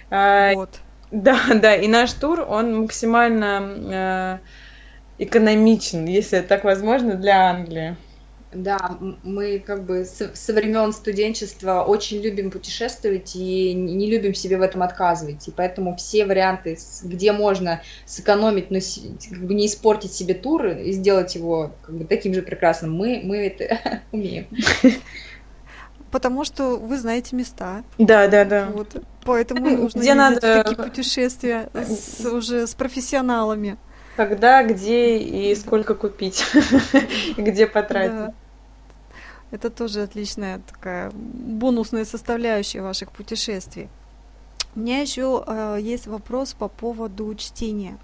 Э, 0.10 0.54
вот. 0.56 0.70
Да, 1.12 1.40
да, 1.54 1.76
и 1.76 1.88
наш 1.88 2.12
тур, 2.14 2.42
он 2.42 2.82
максимально 2.82 4.42
э, 5.20 5.24
экономичен, 5.24 6.06
если 6.06 6.42
так 6.42 6.64
возможно, 6.64 7.16
для 7.16 7.50
Англии. 7.50 7.96
Да, 8.54 8.98
мы 9.24 9.60
как 9.60 9.86
бы 9.86 10.06
со, 10.06 10.34
со 10.34 10.54
времен 10.54 10.94
студенчества 10.94 11.84
очень 11.84 12.22
любим 12.22 12.50
путешествовать 12.50 13.36
и 13.36 13.74
не 13.74 14.10
любим 14.10 14.34
себе 14.34 14.58
в 14.58 14.62
этом 14.62 14.84
отказывать. 14.84 15.48
И 15.50 15.52
поэтому 15.52 15.98
все 15.98 16.26
варианты, 16.26 16.78
где 17.04 17.34
можно 17.34 17.82
сэкономить, 18.06 18.72
но 18.72 18.80
как 19.30 19.46
бы 19.46 19.54
не 19.54 19.68
испортить 19.68 20.14
себе 20.14 20.34
тур 20.34 20.66
и 20.68 20.94
сделать 20.94 21.36
его 21.36 21.74
как 21.82 21.98
бы 21.98 22.06
таким 22.06 22.34
же 22.34 22.42
прекрасным, 22.42 22.96
мы, 22.96 23.22
мы 23.24 23.48
это 23.48 24.02
умеем 24.14 24.48
потому 26.12 26.44
что 26.44 26.78
вы 26.78 26.98
знаете 26.98 27.36
места. 27.36 27.84
Да, 27.98 28.28
да, 28.28 28.46
да. 28.46 28.68
Вот. 28.74 28.96
Поэтому 29.24 29.70
нужно 29.70 30.00
где 30.00 30.14
надо... 30.14 30.38
в 30.38 30.64
такие 30.64 30.78
путешествия 30.78 31.70
с, 31.74 32.26
уже 32.26 32.68
с 32.68 32.74
профессионалами. 32.74 33.78
Когда, 34.16 34.64
где 34.64 35.18
и 35.18 35.54
сколько 35.56 35.94
купить, 35.94 36.44
где 37.38 37.68
потратить. 37.68 38.12
Да. 38.16 38.34
Это 39.52 39.70
тоже 39.70 40.02
отличная 40.02 40.60
такая 40.60 41.12
бонусная 41.14 42.04
составляющая 42.04 42.82
ваших 42.82 43.12
путешествий. 43.12 43.90
У 44.76 44.80
меня 44.80 45.00
еще 45.02 45.44
э, 45.48 45.78
есть 45.82 46.06
вопрос 46.06 46.54
по 46.54 46.68
поводу 46.68 47.34
чтения. 47.36 47.98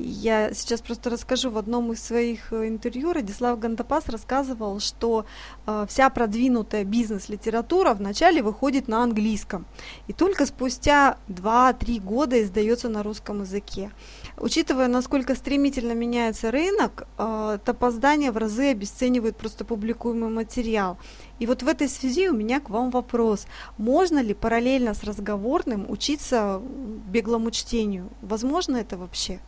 Я 0.00 0.54
сейчас 0.54 0.80
просто 0.80 1.10
расскажу. 1.10 1.50
В 1.50 1.58
одном 1.58 1.90
из 1.90 2.00
своих 2.00 2.52
э, 2.52 2.68
интервью 2.68 3.12
Радислав 3.12 3.58
Гандапас 3.58 4.08
рассказывал, 4.08 4.78
что 4.78 5.26
э, 5.66 5.86
вся 5.88 6.08
продвинутая 6.08 6.84
бизнес-литература 6.84 7.94
вначале 7.94 8.40
выходит 8.40 8.86
на 8.86 9.02
английском, 9.02 9.66
и 10.06 10.12
только 10.12 10.46
спустя 10.46 11.18
2-3 11.26 12.00
года 12.00 12.40
издается 12.40 12.88
на 12.88 13.02
русском 13.02 13.40
языке. 13.40 13.90
Учитывая, 14.36 14.86
насколько 14.86 15.34
стремительно 15.34 15.94
меняется 15.94 16.52
рынок, 16.52 17.08
э, 17.18 17.58
опоздание 17.66 18.30
в 18.30 18.36
разы 18.36 18.70
обесценивает 18.70 19.36
просто 19.36 19.64
публикуемый 19.64 20.30
материал. 20.30 20.96
И 21.40 21.46
вот 21.46 21.64
в 21.64 21.66
этой 21.66 21.88
связи 21.88 22.28
у 22.28 22.34
меня 22.34 22.60
к 22.60 22.70
вам 22.70 22.90
вопрос. 22.90 23.48
Можно 23.78 24.22
ли 24.22 24.32
параллельно 24.32 24.94
с 24.94 25.02
разговорным 25.02 25.90
учиться 25.90 26.62
беглому 27.10 27.50
чтению? 27.50 28.10
Возможно 28.22 28.76
это 28.76 28.96
вообще? 28.96 29.40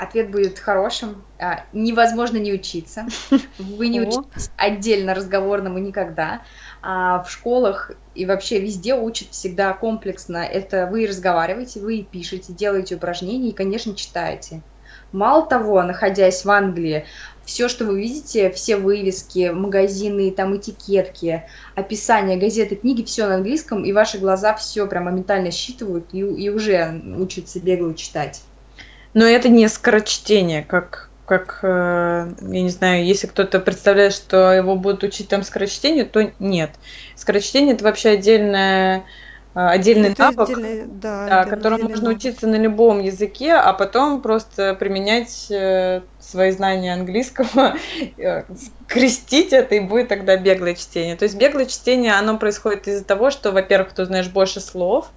Ответ 0.00 0.30
будет 0.30 0.58
хорошим. 0.58 1.22
А, 1.38 1.64
невозможно 1.74 2.38
не 2.38 2.54
учиться. 2.54 3.06
Вы 3.58 3.88
не 3.88 4.00
учитесь 4.00 4.50
отдельно 4.56 5.14
разговорному 5.14 5.78
никогда. 5.78 6.40
А 6.80 7.22
в 7.22 7.30
школах 7.30 7.90
и 8.14 8.24
вообще 8.24 8.60
везде 8.60 8.94
учат 8.94 9.28
всегда 9.32 9.74
комплексно. 9.74 10.38
Это 10.38 10.88
вы 10.90 11.06
разговариваете, 11.06 11.80
вы 11.80 12.06
пишете, 12.10 12.54
делаете 12.54 12.94
упражнения 12.94 13.50
и, 13.50 13.54
конечно, 13.54 13.94
читаете. 13.94 14.62
Мало 15.12 15.44
того, 15.44 15.82
находясь 15.82 16.46
в 16.46 16.50
Англии, 16.50 17.04
все, 17.44 17.68
что 17.68 17.84
вы 17.84 18.00
видите, 18.00 18.50
все 18.50 18.76
вывески, 18.76 19.50
магазины, 19.50 20.30
там 20.30 20.56
этикетки, 20.56 21.44
описание, 21.74 22.38
газеты, 22.38 22.76
книги, 22.76 23.02
все 23.02 23.26
на 23.26 23.34
английском, 23.34 23.84
и 23.84 23.92
ваши 23.92 24.16
глаза 24.16 24.54
все 24.54 24.86
прям 24.86 25.04
моментально 25.04 25.50
считывают 25.50 26.06
и, 26.12 26.20
и 26.20 26.48
уже 26.48 27.02
учатся 27.18 27.60
бегло 27.60 27.92
читать. 27.94 28.42
Но 29.14 29.24
это 29.24 29.48
не 29.48 29.68
скорочтение, 29.68 30.62
как 30.62 31.10
как, 31.30 31.60
э, 31.62 32.32
я 32.40 32.60
не 32.60 32.70
знаю, 32.70 33.04
если 33.04 33.28
кто-то 33.28 33.60
представляет, 33.60 34.12
что 34.12 34.52
его 34.52 34.74
будут 34.74 35.04
учить 35.04 35.28
там 35.28 35.44
скорочтению, 35.44 36.06
то 36.06 36.32
нет. 36.40 36.70
Скорочтение 37.14 37.74
это 37.76 37.84
вообще 37.84 38.08
отдельная 38.08 39.04
э, 39.54 39.60
отдельный 39.60 40.08
это 40.10 40.22
навык, 40.22 40.48
отдельный, 40.48 40.86
да, 40.88 41.26
да, 41.28 41.44
которому 41.44 41.84
можно 41.84 42.06
навык. 42.06 42.18
учиться 42.18 42.48
на 42.48 42.56
любом 42.56 42.98
языке, 42.98 43.52
а 43.52 43.72
потом 43.74 44.22
просто 44.22 44.74
применять 44.74 45.46
э, 45.52 46.00
свои 46.18 46.50
знания 46.50 46.94
английского, 46.94 47.76
крестить 48.88 49.52
это, 49.52 49.76
и 49.76 49.80
будет 49.80 50.08
тогда 50.08 50.36
беглое 50.36 50.74
чтение. 50.74 51.14
То 51.14 51.26
есть 51.26 51.36
беглое 51.36 51.66
чтение, 51.66 52.14
оно 52.14 52.38
происходит 52.38 52.88
из-за 52.88 53.04
того, 53.04 53.30
что, 53.30 53.52
во-первых, 53.52 53.92
ты 53.92 54.04
знаешь 54.04 54.28
больше 54.28 54.58
слов, 54.58 55.12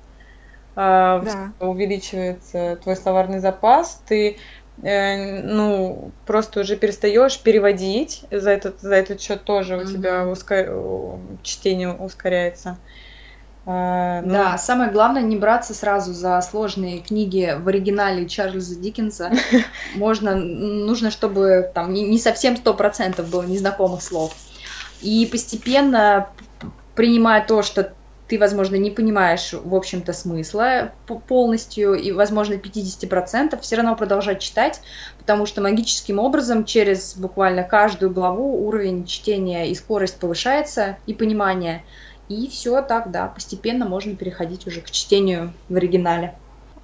да. 0.75 1.51
увеличивается 1.59 2.77
твой 2.81 2.95
словарный 2.95 3.39
запас, 3.39 4.01
ты 4.07 4.37
э, 4.81 5.41
ну, 5.43 6.11
просто 6.25 6.61
уже 6.61 6.75
перестаешь 6.75 7.39
переводить, 7.39 8.25
за 8.31 8.51
этот, 8.51 8.81
за 8.81 8.95
этот 8.95 9.21
счет 9.21 9.43
тоже 9.43 9.75
mm-hmm. 9.75 9.83
у 9.83 9.91
тебя 9.91 10.27
ускор... 10.27 11.19
чтение 11.43 11.91
ускоряется. 11.91 12.77
А, 13.65 14.21
ну... 14.21 14.33
Да, 14.33 14.57
самое 14.57 14.91
главное 14.91 15.21
не 15.21 15.37
браться 15.37 15.73
сразу 15.73 16.13
за 16.13 16.41
сложные 16.41 16.99
книги 16.99 17.55
в 17.57 17.67
оригинале 17.67 18.27
Чарльза 18.27 18.75
Диккенса. 18.75 19.31
Можно, 19.95 20.35
нужно, 20.35 21.11
чтобы 21.11 21.71
там 21.73 21.93
не, 21.93 22.03
не 22.07 22.19
совсем 22.19 22.57
сто 22.57 22.73
процентов 22.73 23.29
было 23.29 23.43
незнакомых 23.43 24.01
слов. 24.01 24.33
И 25.01 25.27
постепенно, 25.31 26.29
принимая 26.95 27.45
то, 27.45 27.61
что 27.61 27.93
ты, 28.27 28.39
возможно, 28.39 28.75
не 28.75 28.89
понимаешь, 28.89 29.53
в 29.53 29.75
общем-то, 29.75 30.13
смысла 30.13 30.93
полностью, 31.27 31.93
и, 31.93 32.11
возможно, 32.11 32.53
50%, 32.53 33.59
все 33.59 33.75
равно 33.75 33.95
продолжать 33.95 34.41
читать, 34.41 34.81
потому 35.19 35.45
что 35.45 35.61
магическим 35.61 36.19
образом 36.19 36.65
через 36.65 37.15
буквально 37.15 37.63
каждую 37.63 38.11
главу 38.11 38.65
уровень 38.65 39.05
чтения 39.05 39.69
и 39.69 39.75
скорость 39.75 40.17
повышается, 40.17 40.97
и 41.05 41.13
понимание. 41.13 41.83
И 42.29 42.47
все 42.47 42.81
так, 42.81 43.11
да, 43.11 43.27
постепенно 43.27 43.85
можно 43.85 44.15
переходить 44.15 44.65
уже 44.65 44.81
к 44.81 44.89
чтению 44.89 45.53
в 45.67 45.75
оригинале. 45.75 46.35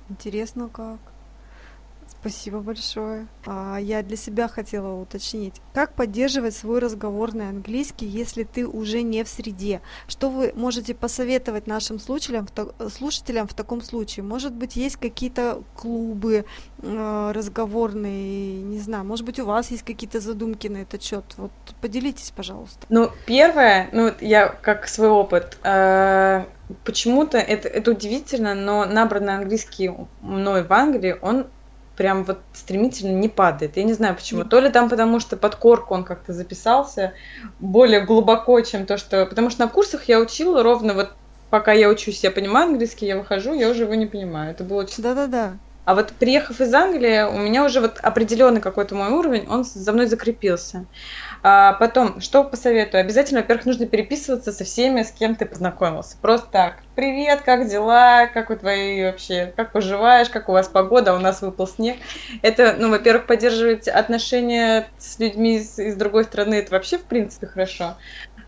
Интересно 0.10 0.70
как. 0.70 1.00
Спасибо 2.22 2.60
большое. 2.60 3.28
А, 3.46 3.78
я 3.78 4.04
для 4.04 4.18
себя 4.18 4.50
хотела 4.50 4.94
уточнить, 5.00 5.62
как 5.74 5.94
поддерживать 5.94 6.54
свой 6.54 6.80
разговорный 6.80 7.48
английский, 7.48 8.06
если 8.06 8.44
ты 8.44 8.68
уже 8.68 9.04
не 9.04 9.24
в 9.24 9.30
среде? 9.30 9.80
Что 10.08 10.30
вы 10.30 10.52
можете 10.54 10.94
посоветовать 10.94 11.66
нашим 11.66 11.98
слушателям 11.98 12.46
в, 12.46 12.90
слушателям 12.90 13.48
в 13.48 13.54
таком 13.54 13.82
случае? 13.82 14.26
Может 14.26 14.54
быть, 14.54 14.76
есть 14.76 14.98
какие-то 14.98 15.64
клубы 15.78 16.44
э, 16.82 17.32
разговорные, 17.34 18.62
не 18.64 18.80
знаю, 18.80 19.06
может 19.06 19.26
быть, 19.26 19.40
у 19.40 19.46
вас 19.46 19.72
есть 19.72 19.84
какие-то 19.84 20.20
задумки 20.20 20.68
на 20.68 20.78
этот 20.78 21.02
счет? 21.02 21.24
Вот 21.38 21.52
поделитесь, 21.80 22.34
пожалуйста. 22.36 22.80
Ну, 22.90 23.10
первое, 23.26 23.88
ну, 23.94 24.12
я 24.20 24.50
как 24.50 24.90
свой 24.90 25.10
опыт, 25.10 25.58
э, 25.64 26.44
почему-то 26.84 27.38
это, 27.38 27.70
это 27.70 27.92
удивительно, 27.92 28.56
но 28.56 28.84
набранный 28.86 29.36
английский 29.36 29.92
мной 30.22 30.64
в 30.64 30.74
Англии, 30.74 31.16
он 31.22 31.48
прям 32.00 32.24
вот 32.24 32.40
стремительно 32.54 33.12
не 33.12 33.28
падает. 33.28 33.76
Я 33.76 33.84
не 33.84 33.92
знаю 33.92 34.16
почему. 34.16 34.46
То 34.46 34.62
ли 34.62 34.70
там 34.70 34.88
потому, 34.88 35.20
что 35.20 35.36
под 35.36 35.56
корку 35.56 35.94
он 35.94 36.06
как-то 36.06 36.32
записался 36.32 37.12
более 37.60 38.00
глубоко, 38.00 38.62
чем 38.62 38.86
то, 38.86 38.98
что... 38.98 39.26
Потому 39.26 39.50
что 39.50 39.66
на 39.66 39.68
курсах 39.68 40.06
я 40.06 40.22
учила 40.22 40.64
ровно 40.64 40.94
вот 40.94 41.10
пока 41.50 41.74
я 41.74 41.90
учусь, 41.90 42.24
я 42.24 42.32
понимаю 42.32 42.70
английский, 42.70 43.06
я 43.06 43.18
выхожу, 43.18 43.54
я 43.54 43.70
уже 43.70 43.84
его 43.84 43.96
не 43.96 44.06
понимаю. 44.06 44.52
Это 44.52 44.64
было 44.64 44.84
очень... 44.84 45.04
Да-да-да. 45.04 45.58
А 45.90 45.96
вот 45.96 46.12
приехав 46.12 46.62
из 46.62 46.72
Англии, 46.72 47.24
у 47.24 47.40
меня 47.40 47.66
уже 47.66 47.82
вот 47.82 47.98
определенный 47.98 48.62
какой-то 48.62 48.94
мой 48.94 49.10
уровень, 49.10 49.48
он 49.50 49.64
за 49.64 49.92
мной 49.92 50.06
закрепился. 50.06 50.86
А 51.42 51.74
потом, 51.74 52.22
что 52.22 52.44
посоветую? 52.44 53.02
Обязательно, 53.02 53.40
во-первых, 53.40 53.66
нужно 53.66 53.88
переписываться 53.88 54.52
со 54.52 54.64
всеми, 54.66 55.02
с 55.02 55.12
кем 55.12 55.34
ты 55.34 55.48
познакомился. 55.48 56.16
Просто 56.22 56.48
так. 56.52 56.84
Привет, 56.94 57.42
как 57.42 57.68
дела? 57.68 58.28
Как 58.28 58.52
у 58.52 58.56
твои 58.56 59.04
вообще? 59.04 59.52
Как 59.56 59.72
поживаешь? 59.72 60.30
Как 60.30 60.48
у 60.48 60.52
вас 60.52 60.68
погода? 60.68 61.16
У 61.16 61.20
нас 61.20 61.42
выпал 61.42 61.68
снег. 61.68 61.98
Это, 62.44 62.76
ну, 62.78 62.92
во-первых, 62.92 63.26
поддерживать 63.26 63.88
отношения 63.88 64.90
с 65.00 65.18
людьми 65.18 65.56
из, 65.56 65.80
из 65.80 65.96
другой 65.96 66.26
страны, 66.26 66.56
это 66.56 66.72
вообще, 66.72 67.00
в 67.00 67.06
принципе, 67.06 67.48
хорошо. 67.48 67.96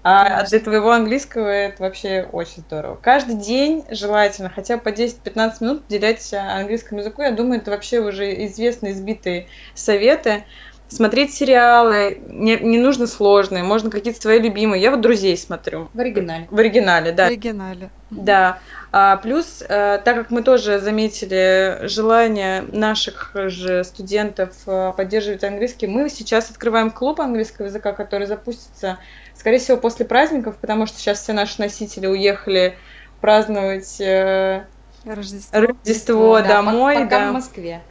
А 0.04 0.44
для 0.46 0.60
твоего 0.60 0.92
английского 0.92 1.48
это 1.48 1.84
вообще 1.84 2.28
очень 2.32 2.64
здорово. 2.64 2.98
Каждый 3.02 3.36
день 3.36 3.86
желательно 3.92 4.50
хотя 4.50 4.78
бы 4.78 4.84
по 4.84 4.90
10-15 4.90 5.54
минут 5.62 5.84
уделять 5.88 6.34
английскому 6.34 7.02
языку. 7.02 7.22
Я 7.22 7.32
думаю, 7.32 7.62
это 7.62 7.72
вообще 7.72 8.00
уже 8.00 8.46
известные 8.46 8.94
избитые 8.94 9.48
советы 9.76 10.44
смотреть 10.92 11.34
сериалы, 11.34 12.22
не, 12.28 12.58
не 12.58 12.78
нужно 12.78 13.08
сложные, 13.08 13.64
можно 13.64 13.90
какие-то 13.90 14.22
свои 14.22 14.40
любимые. 14.40 14.82
Я 14.82 14.92
вот 14.92 15.02
друзей 15.02 15.38
смотрю. 15.38 15.90
В 15.94 16.00
оригинале. 16.00 16.48
В 16.52 16.60
оригинале, 16.60 17.12
да. 17.14 17.26
В 17.26 17.28
оригинале. 17.28 17.90
Да. 18.10 18.60
А, 18.92 19.16
плюс, 19.16 19.62
э, 19.62 20.02
так 20.04 20.16
как 20.18 20.32
мы 20.32 20.44
тоже 20.44 20.80
заметили 20.80 21.80
желание 21.84 22.64
наших 22.74 23.32
же 23.34 23.86
студентов 23.86 24.54
э, 24.68 24.92
поддерживать 24.98 25.46
английский, 25.46 25.88
мы 25.88 26.10
сейчас 26.10 26.50
открываем 26.50 26.92
клуб 26.92 27.22
английского 27.22 27.68
языка, 27.68 27.94
который 27.94 28.28
запустится, 28.28 28.98
скорее 29.42 29.58
всего, 29.58 29.78
после 29.78 30.06
праздников, 30.06 30.56
потому 30.62 30.86
что 30.86 31.00
сейчас 31.00 31.24
все 31.24 31.34
наши 31.34 31.60
носители 31.60 32.06
уехали 32.06 32.78
праздновать 33.22 34.00
э, 34.00 34.66
Рождество, 35.04 35.60
Рождество 35.60 36.42
да, 36.42 36.48
домой. 36.48 36.94
Пока 36.94 37.10
да. 37.10 37.30
в 37.32 37.34
Москве. 37.34 37.82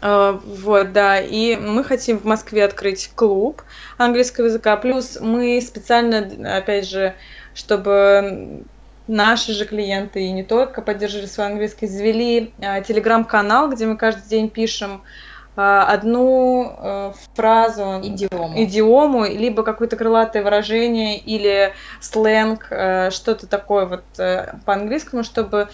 Uh, 0.00 0.40
вот, 0.42 0.92
да, 0.92 1.20
и 1.20 1.56
мы 1.56 1.84
хотим 1.84 2.18
в 2.18 2.24
Москве 2.24 2.64
открыть 2.64 3.10
клуб 3.14 3.62
английского 3.98 4.46
языка. 4.46 4.76
Плюс 4.78 5.18
мы 5.20 5.60
специально, 5.60 6.56
опять 6.56 6.88
же, 6.88 7.14
чтобы 7.54 8.64
наши 9.06 9.52
же 9.52 9.66
клиенты 9.66 10.24
и 10.24 10.32
не 10.32 10.44
только 10.44 10.80
поддерживали 10.80 11.26
свой 11.26 11.46
английский, 11.48 11.88
завели 11.88 12.54
uh, 12.58 12.82
телеграм-канал, 12.82 13.70
где 13.70 13.84
мы 13.84 13.98
каждый 13.98 14.26
день 14.28 14.48
пишем 14.48 15.02
а, 15.02 15.25
одну 15.56 16.76
э, 16.78 17.12
фразу, 17.34 18.00
идиому. 18.02 18.62
идиому, 18.62 19.24
либо 19.24 19.62
какое-то 19.62 19.96
крылатое 19.96 20.42
выражение 20.42 21.18
или 21.18 21.72
сленг, 22.00 22.66
э, 22.70 23.10
что-то 23.10 23.46
такое 23.46 23.86
вот 23.86 24.04
э, 24.18 24.54
по-английскому, 24.66 25.24
чтобы 25.24 25.68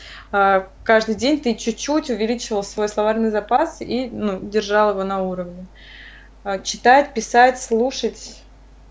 каждый 0.85 1.14
день 1.14 1.40
ты 1.40 1.55
чуть-чуть 1.55 2.11
увеличивал 2.11 2.62
свой 2.62 2.88
словарный 2.88 3.31
запас 3.31 3.81
и 3.81 4.09
ну, 4.11 4.38
держал 4.40 4.90
его 4.90 5.05
на 5.05 5.23
уровне. 5.23 5.66
Читать, 6.62 7.12
писать, 7.14 7.61
слушать. 7.61 8.38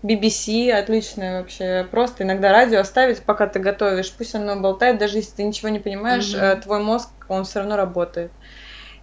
BBC 0.02 0.72
отличное 0.72 1.40
вообще. 1.40 1.86
Просто 1.90 2.24
иногда 2.24 2.50
радио 2.50 2.80
оставить, 2.80 3.22
пока 3.22 3.46
ты 3.46 3.60
готовишь. 3.60 4.12
Пусть 4.12 4.34
оно 4.34 4.56
болтает, 4.56 4.98
даже 4.98 5.18
если 5.18 5.36
ты 5.36 5.44
ничего 5.44 5.68
не 5.68 5.78
понимаешь, 5.78 6.34
mm-hmm. 6.34 6.62
твой 6.62 6.80
мозг, 6.80 7.10
он 7.28 7.44
все 7.44 7.60
равно 7.60 7.76
работает. 7.76 8.32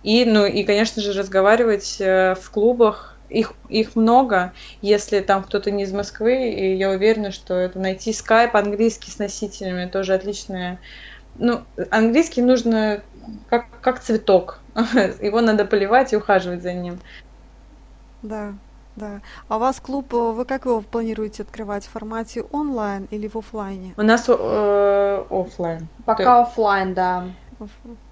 И, 0.04 0.26
ну, 0.26 0.46
и, 0.46 0.64
конечно 0.64 1.02
же, 1.02 1.18
разговаривать 1.18 1.98
э, 2.00 2.36
в 2.36 2.50
клубах. 2.52 3.16
Их, 3.30 3.54
их 3.70 3.96
много, 3.96 4.54
если 4.82 5.20
там 5.20 5.44
кто-то 5.44 5.70
не 5.70 5.84
из 5.84 5.94
Москвы, 5.94 6.50
и 6.50 6.74
я 6.74 6.90
уверена, 6.90 7.32
что 7.32 7.54
это 7.54 7.78
найти 7.78 8.12
скайп 8.12 8.56
английский 8.56 9.12
с 9.12 9.20
носителями 9.20 9.86
тоже 9.86 10.16
отличное. 10.16 10.80
Ну, 11.36 11.62
английский 11.92 12.42
нужно 12.42 13.04
как, 13.50 13.68
как 13.82 14.00
цветок. 14.02 14.60
Его 15.22 15.42
надо 15.42 15.66
поливать 15.66 16.12
и 16.14 16.18
ухаживать 16.18 16.64
за 16.64 16.74
ним. 16.74 17.00
Да, 18.24 18.54
да. 18.96 19.22
А 19.48 19.58
у 19.58 19.60
вас 19.60 19.80
клуб, 19.80 20.14
э, 20.14 20.18
вы 20.18 20.46
как 20.46 20.66
его 20.66 20.82
планируете 20.82 21.44
открывать? 21.44 21.86
В 21.86 21.90
формате 21.90 22.44
онлайн 22.52 23.08
или 23.12 23.28
в 23.28 23.36
офлайне? 23.38 23.94
У 23.98 24.02
нас 24.02 24.26
э, 24.28 25.26
офлайн. 25.30 25.88
Пока 26.06 26.42
офлайн, 26.42 26.94
да. 26.94 27.26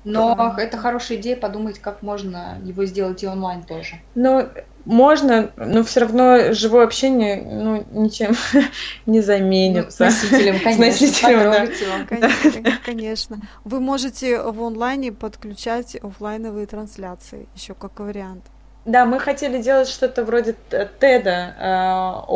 Но 0.04 0.36
да. 0.36 0.56
это 0.62 0.78
хорошая 0.78 1.18
идея 1.18 1.38
подумать, 1.38 1.80
как 1.80 2.02
можно 2.02 2.60
его 2.64 2.86
сделать 2.86 3.24
и 3.24 3.28
онлайн 3.28 3.64
тоже. 3.64 3.96
Ну, 4.16 4.48
можно, 4.86 5.52
но 5.58 5.84
все 5.84 6.02
равно 6.02 6.54
живое 6.54 6.86
общение 6.86 7.42
ну, 7.42 7.86
ничем 7.92 8.34
не 9.06 9.22
заменится. 9.22 10.06
Ну, 10.06 10.12
с 10.12 10.22
носителем, 10.22 10.60
конечно. 10.64 10.92
С 10.92 11.02
носителем, 11.02 11.52
да. 11.52 12.06
Конечно, 12.08 12.80
конечно. 12.86 13.42
Вы 13.64 13.80
можете 13.80 14.42
в 14.42 14.64
онлайне 14.64 15.12
подключать 15.12 15.96
офлайновые 15.96 16.68
трансляции, 16.68 17.48
еще 17.56 17.74
как 17.74 18.00
вариант. 18.00 18.46
Да, 18.86 19.06
мы 19.06 19.20
хотели 19.20 19.62
делать 19.62 19.90
что-то 19.90 20.24
вроде 20.24 20.56
теда 20.70 21.56
э, 21.60 22.32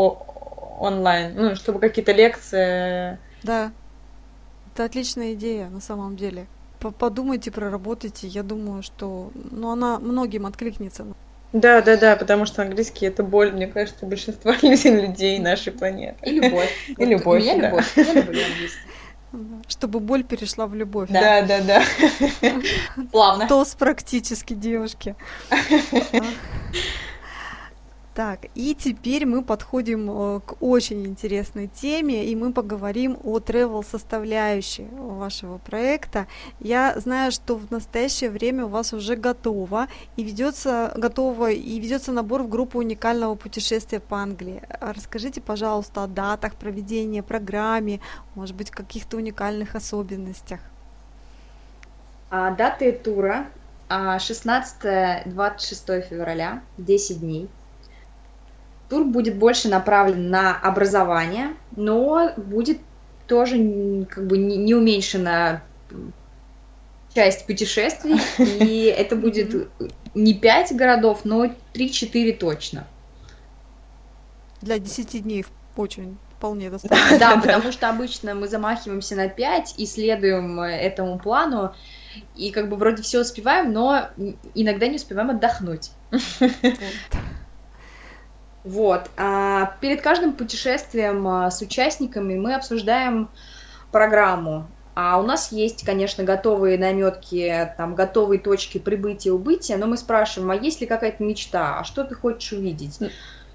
онлайн, 0.82 1.34
ну, 1.36 1.56
чтобы 1.56 1.80
какие-то 1.80 2.12
лекции. 2.12 3.18
Да, 3.44 3.72
это 4.74 4.84
отличная 4.84 5.34
идея 5.34 5.70
на 5.70 5.80
самом 5.80 6.18
деле 6.18 6.48
подумайте, 6.90 7.52
проработайте. 7.52 8.28
Я 8.28 8.44
думаю, 8.44 8.82
что 8.82 9.32
ну, 9.52 9.72
она 9.72 10.00
многим 10.00 10.46
откликнется. 10.46 11.06
Да, 11.54 11.82
да, 11.82 11.98
да, 11.98 12.16
потому 12.16 12.46
что 12.46 12.62
английский 12.62 13.06
это 13.06 13.24
боль, 13.24 13.52
мне 13.52 13.68
кажется, 13.68 14.06
большинства 14.06 14.56
людей 14.62 15.40
нашей 15.40 15.74
планеты. 15.74 16.18
И 16.30 16.40
любовь. 16.40 16.72
И 16.98 17.06
любовь. 17.06 17.44
Я 17.44 17.56
любовь. 17.56 17.98
Я 17.98 18.14
люблю 18.14 18.42
английский. 18.44 18.80
Чтобы 19.68 20.02
боль 20.02 20.24
перешла 20.24 20.68
в 20.68 20.76
любовь. 20.76 21.10
Да, 21.10 21.42
да, 21.44 21.62
да. 21.62 21.84
Плавно. 23.12 23.48
Тос 23.48 23.76
практически, 23.76 24.54
девушки. 24.54 25.16
Так, 28.14 28.48
и 28.56 28.76
теперь 28.76 29.26
мы 29.26 29.42
подходим 29.42 30.10
э, 30.10 30.40
к 30.42 30.62
очень 30.62 31.06
интересной 31.06 31.68
теме, 31.68 32.26
и 32.26 32.36
мы 32.36 32.52
поговорим 32.52 33.18
о 33.24 33.40
travel 33.40 33.86
составляющей 33.90 34.86
вашего 34.92 35.60
проекта. 35.60 36.28
Я 36.60 37.00
знаю, 37.00 37.32
что 37.32 37.56
в 37.56 37.72
настоящее 37.72 38.30
время 38.30 38.66
у 38.66 38.68
вас 38.68 38.92
уже 38.92 39.16
готово 39.16 39.88
и 40.18 40.24
ведется 40.24 40.92
готово 40.98 41.52
и 41.52 41.80
ведется 41.80 42.12
набор 42.12 42.44
в 42.44 42.50
группу 42.50 42.80
уникального 42.80 43.36
путешествия 43.36 44.02
по 44.02 44.18
Англии. 44.18 44.62
Расскажите, 44.82 45.40
пожалуйста, 45.40 46.04
о 46.04 46.08
датах 46.08 46.56
проведения, 46.56 47.24
программе, 47.24 48.02
может 48.36 48.58
быть, 48.58 48.72
каких-то 48.72 49.16
уникальных 49.16 49.76
особенностях. 49.76 50.60
А, 52.30 52.52
даты 52.52 52.92
тура 52.92 53.46
16-26 53.90 55.24
а, 55.88 56.02
февраля, 56.02 56.62
10 56.78 57.20
дней. 57.22 57.50
Тур 58.92 59.06
будет 59.06 59.38
больше 59.38 59.70
направлен 59.70 60.30
на 60.30 60.54
образование, 60.54 61.54
но 61.78 62.34
будет 62.36 62.80
тоже 63.26 64.06
как 64.10 64.28
бы 64.28 64.38
не 64.38 64.76
уменьшена 64.76 65.62
часть 67.16 67.48
путешествий, 67.48 68.20
и 68.38 68.84
это 68.98 69.16
будет 69.16 69.70
не 70.14 70.34
5 70.34 70.76
городов, 70.76 71.22
но 71.24 71.46
3-4 71.74 72.38
точно. 72.38 72.86
Для 74.62 74.78
10 74.78 75.24
дней 75.24 75.46
очень 75.78 76.18
вполне 76.36 76.70
достаточно. 76.70 77.18
Да, 77.18 77.38
потому 77.42 77.72
что 77.72 77.88
обычно 77.88 78.36
мы 78.36 78.50
замахиваемся 78.50 79.16
на 79.16 79.30
5 79.30 79.76
и 79.78 79.86
следуем 79.86 80.60
этому 80.60 81.18
плану, 81.18 81.74
и 82.36 82.52
как 82.52 82.68
бы 82.68 82.76
вроде 82.76 83.04
все 83.04 83.22
успеваем, 83.22 83.72
но 83.72 84.10
иногда 84.54 84.88
не 84.88 84.98
успеваем 84.98 85.30
отдохнуть. 85.30 85.92
Вот. 86.12 86.52
А 89.18 89.74
перед 89.82 90.02
каждым 90.02 90.34
путешествием 90.34 91.28
а, 91.28 91.50
с 91.50 91.62
участниками 91.62 92.38
мы 92.38 92.56
обсуждаем 92.56 93.30
программу. 93.92 94.68
А 94.94 95.20
у 95.20 95.24
нас 95.24 95.52
есть, 95.52 95.86
конечно, 95.86 96.24
готовые 96.24 96.78
наметки, 96.78 97.74
там, 97.78 97.96
готовые 97.96 98.40
точки 98.40 98.78
прибытия 98.78 99.30
и 99.30 99.32
убытия, 99.32 99.78
но 99.78 99.88
мы 99.88 99.98
спрашиваем, 99.98 100.52
а 100.52 100.56
есть 100.56 100.82
ли 100.82 100.88
какая-то 100.88 101.24
мечта, 101.24 101.80
а 101.80 101.84
что 101.84 102.04
ты 102.04 102.14
хочешь 102.14 102.52
увидеть? 102.52 103.00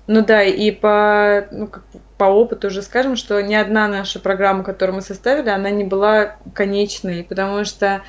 Ну 0.07 0.25
да, 0.25 0.43
и 0.43 0.71
по, 0.71 1.47
ну, 1.51 1.67
как, 1.67 1.83
по 2.17 2.25
опыту 2.25 2.69
уже 2.69 2.81
скажем, 2.81 3.17
что 3.17 3.41
ни 3.43 3.55
одна 3.55 3.87
наша 3.89 4.19
программа, 4.19 4.63
которую 4.65 4.97
мы 4.97 5.03
составили, 5.03 5.51
она 5.51 5.71
не 5.71 5.85
была 5.85 6.37
конечной, 6.55 7.25
потому 7.25 7.65
что 7.65 8.03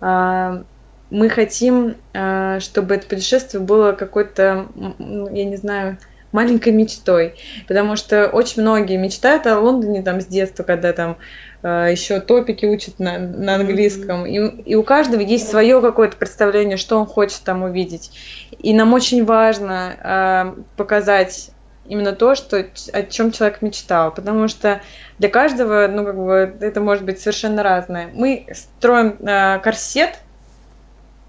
э, 0.00 0.62
мы 1.10 1.28
хотим, 1.28 1.96
э, 2.12 2.58
чтобы 2.60 2.94
это 2.94 3.06
путешествие 3.06 3.62
было 3.62 3.92
какой-то, 3.92 4.66
я 4.98 5.44
не 5.44 5.56
знаю, 5.56 5.98
маленькой 6.34 6.72
мечтой, 6.72 7.36
потому 7.68 7.94
что 7.94 8.26
очень 8.28 8.62
многие 8.62 8.96
мечтают 8.96 9.46
о 9.46 9.60
Лондоне 9.60 10.02
там 10.02 10.20
с 10.20 10.26
детства, 10.26 10.64
когда 10.64 10.92
там 10.92 11.16
э, 11.62 11.88
еще 11.92 12.20
топики 12.20 12.66
учат 12.66 12.98
на, 12.98 13.18
на 13.18 13.54
английском, 13.54 14.26
и, 14.26 14.62
и 14.62 14.74
у 14.74 14.82
каждого 14.82 15.20
есть 15.20 15.48
свое 15.48 15.80
какое-то 15.80 16.16
представление, 16.16 16.76
что 16.76 16.98
он 16.98 17.06
хочет 17.06 17.40
там 17.44 17.62
увидеть, 17.62 18.10
и 18.58 18.74
нам 18.74 18.92
очень 18.92 19.24
важно 19.24 20.54
э, 20.56 20.62
показать 20.76 21.50
именно 21.86 22.12
то, 22.12 22.34
что, 22.34 22.66
о 22.92 23.02
чем 23.02 23.30
человек 23.30 23.62
мечтал, 23.62 24.12
потому 24.12 24.48
что 24.48 24.80
для 25.18 25.28
каждого, 25.28 25.86
ну, 25.86 26.04
как 26.04 26.16
бы, 26.16 26.56
это 26.60 26.80
может 26.80 27.04
быть 27.04 27.20
совершенно 27.20 27.62
разное. 27.62 28.10
Мы 28.12 28.46
строим 28.52 29.18
э, 29.20 29.60
корсет, 29.60 30.18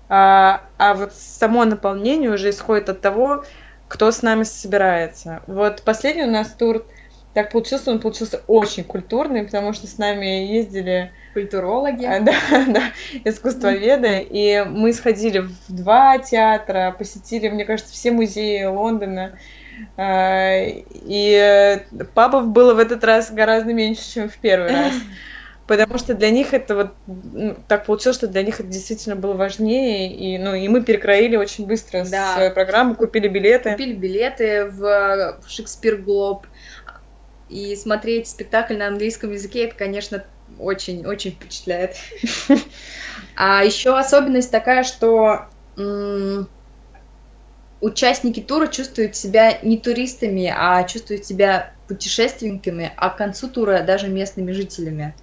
а, 0.10 0.62
а 0.78 0.94
вот 0.96 1.14
само 1.14 1.66
наполнение 1.66 2.32
уже 2.32 2.50
исходит 2.50 2.90
от 2.90 3.02
того, 3.02 3.44
кто 3.88 4.12
с 4.12 4.22
нами 4.22 4.44
собирается. 4.44 5.42
Вот 5.48 5.82
последний 5.84 6.24
у 6.24 6.32
нас 6.32 6.50
тур 6.50 6.86
так 7.36 7.52
получился, 7.52 7.92
он 7.92 8.00
получился 8.00 8.42
очень 8.48 8.86
культурный, 8.86 9.44
потому 9.44 9.74
что 9.74 9.88
с 9.88 9.98
нами 9.98 10.48
ездили 10.48 11.12
культурологи, 11.34 12.06
а, 12.06 12.22
да, 12.22 12.34
да, 12.68 12.84
искусствоведы, 13.26 14.22
и 14.22 14.64
мы 14.66 14.94
сходили 14.94 15.40
в 15.40 15.52
два 15.68 16.18
театра, 16.18 16.96
посетили, 16.98 17.50
мне 17.50 17.66
кажется, 17.66 17.92
все 17.92 18.12
музеи 18.12 18.64
Лондона, 18.64 19.38
а, 19.98 20.62
и 20.64 21.84
пабов 22.14 22.48
было 22.48 22.74
в 22.74 22.80
этот 22.80 23.04
раз 23.04 23.30
гораздо 23.32 23.74
меньше, 23.74 24.14
чем 24.14 24.30
в 24.30 24.38
первый 24.38 24.72
раз. 24.72 24.94
Потому 25.68 25.98
что 25.98 26.14
для 26.14 26.32
них 26.32 26.54
это 26.54 26.76
вот 26.76 26.92
ну, 27.08 27.56
так 27.68 27.86
получилось, 27.86 28.18
что 28.18 28.28
для 28.28 28.44
них 28.44 28.60
это 28.60 28.70
действительно 28.70 29.16
было 29.16 29.34
важнее, 29.34 30.14
и, 30.14 30.38
ну, 30.38 30.54
и 30.54 30.68
мы 30.68 30.84
перекроили 30.84 31.36
очень 31.36 31.66
быстро 31.66 32.06
да. 32.06 32.34
свою 32.36 32.54
программу, 32.54 32.96
купили 32.96 33.28
билеты. 33.28 33.72
Купили 33.72 33.94
билеты 33.94 34.66
в 34.66 35.40
Шекспир 35.48 35.98
Глоб, 35.98 36.46
и 37.50 37.76
смотреть 37.76 38.28
спектакль 38.28 38.76
на 38.76 38.88
английском 38.88 39.32
языке, 39.32 39.66
это, 39.66 39.76
конечно, 39.76 40.24
очень-очень 40.60 41.32
впечатляет. 41.32 41.96
А 43.38 43.66
еще 43.66 43.98
особенность 43.98 44.50
такая, 44.50 44.84
что 44.84 45.48
участники 47.82 48.40
тура 48.40 48.68
чувствуют 48.68 49.16
себя 49.18 49.58
не 49.62 49.78
туристами, 49.78 50.54
а 50.56 50.84
чувствуют 50.86 51.26
себя 51.26 51.74
путешественниками, 51.88 52.94
а 52.96 53.10
к 53.10 53.18
концу 53.18 53.50
тура 53.50 53.82
даже 53.82 54.08
местными 54.08 54.54
жителями. 54.54 55.14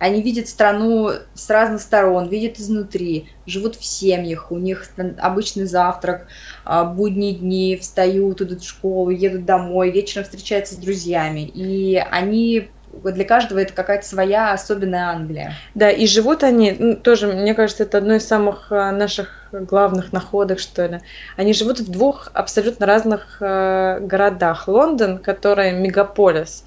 Они 0.00 0.22
видят 0.22 0.48
страну 0.48 1.10
с 1.34 1.50
разных 1.50 1.82
сторон, 1.82 2.28
видят 2.28 2.58
изнутри, 2.58 3.28
живут 3.44 3.76
в 3.76 3.84
семьях, 3.84 4.50
у 4.50 4.56
них 4.56 4.86
обычный 5.18 5.66
завтрак, 5.66 6.26
а, 6.64 6.84
будние 6.84 7.34
дни, 7.34 7.76
встают, 7.76 8.40
идут 8.40 8.62
в 8.62 8.68
школу, 8.68 9.10
едут 9.10 9.44
домой, 9.44 9.90
вечером 9.90 10.24
встречаются 10.24 10.74
с 10.74 10.78
друзьями. 10.78 11.40
И 11.42 11.96
они 11.96 12.70
для 12.92 13.24
каждого 13.26 13.58
это 13.58 13.74
какая-то 13.74 14.06
своя 14.06 14.52
особенная 14.52 15.10
Англия. 15.10 15.52
Да, 15.74 15.90
и 15.90 16.06
живут 16.06 16.44
они, 16.44 16.74
ну, 16.78 16.96
тоже, 16.96 17.26
мне 17.26 17.54
кажется, 17.54 17.82
это 17.82 17.98
одно 17.98 18.14
из 18.14 18.26
самых 18.26 18.72
а, 18.72 18.92
наших 18.92 19.39
главных 19.52 20.12
находок, 20.12 20.58
что 20.58 20.86
ли. 20.86 21.00
Они 21.36 21.52
живут 21.52 21.80
в 21.80 21.90
двух 21.90 22.30
абсолютно 22.34 22.86
разных 22.86 23.38
э, 23.40 23.98
городах. 24.00 24.68
Лондон, 24.68 25.18
который 25.18 25.72
мегаполис, 25.72 26.64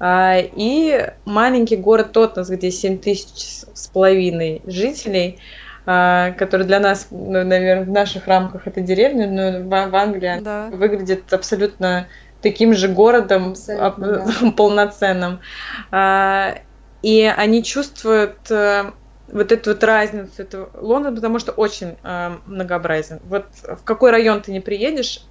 э, 0.00 0.48
и 0.54 1.08
маленький 1.24 1.76
город 1.76 2.12
Тотнес, 2.12 2.48
где 2.48 2.70
7 2.70 2.98
тысяч 2.98 3.64
с 3.72 3.88
половиной 3.88 4.62
жителей, 4.66 5.38
э, 5.86 6.32
который 6.38 6.66
для 6.66 6.80
нас, 6.80 7.08
ну, 7.10 7.44
наверное, 7.44 7.84
в 7.84 7.90
наших 7.90 8.26
рамках 8.26 8.66
это 8.66 8.80
деревня, 8.80 9.28
но 9.28 9.68
в, 9.68 9.94
Англии 9.94 10.40
да. 10.40 10.68
выглядит 10.72 11.32
абсолютно 11.32 12.08
таким 12.42 12.74
же 12.74 12.88
городом 12.88 13.54
да. 13.66 13.94
полноценным. 14.56 15.40
И 17.02 17.34
они 17.36 17.62
чувствуют 17.62 18.50
вот 19.34 19.52
эту 19.52 19.70
вот 19.70 19.84
разницу, 19.84 20.32
это 20.38 20.70
Лондон, 20.74 21.16
потому 21.16 21.38
что 21.38 21.52
очень 21.52 21.96
э, 22.02 22.36
многообразен. 22.46 23.20
Вот 23.24 23.46
в 23.62 23.82
какой 23.84 24.10
район 24.10 24.40
ты 24.40 24.52
не 24.52 24.60
приедешь, 24.60 25.26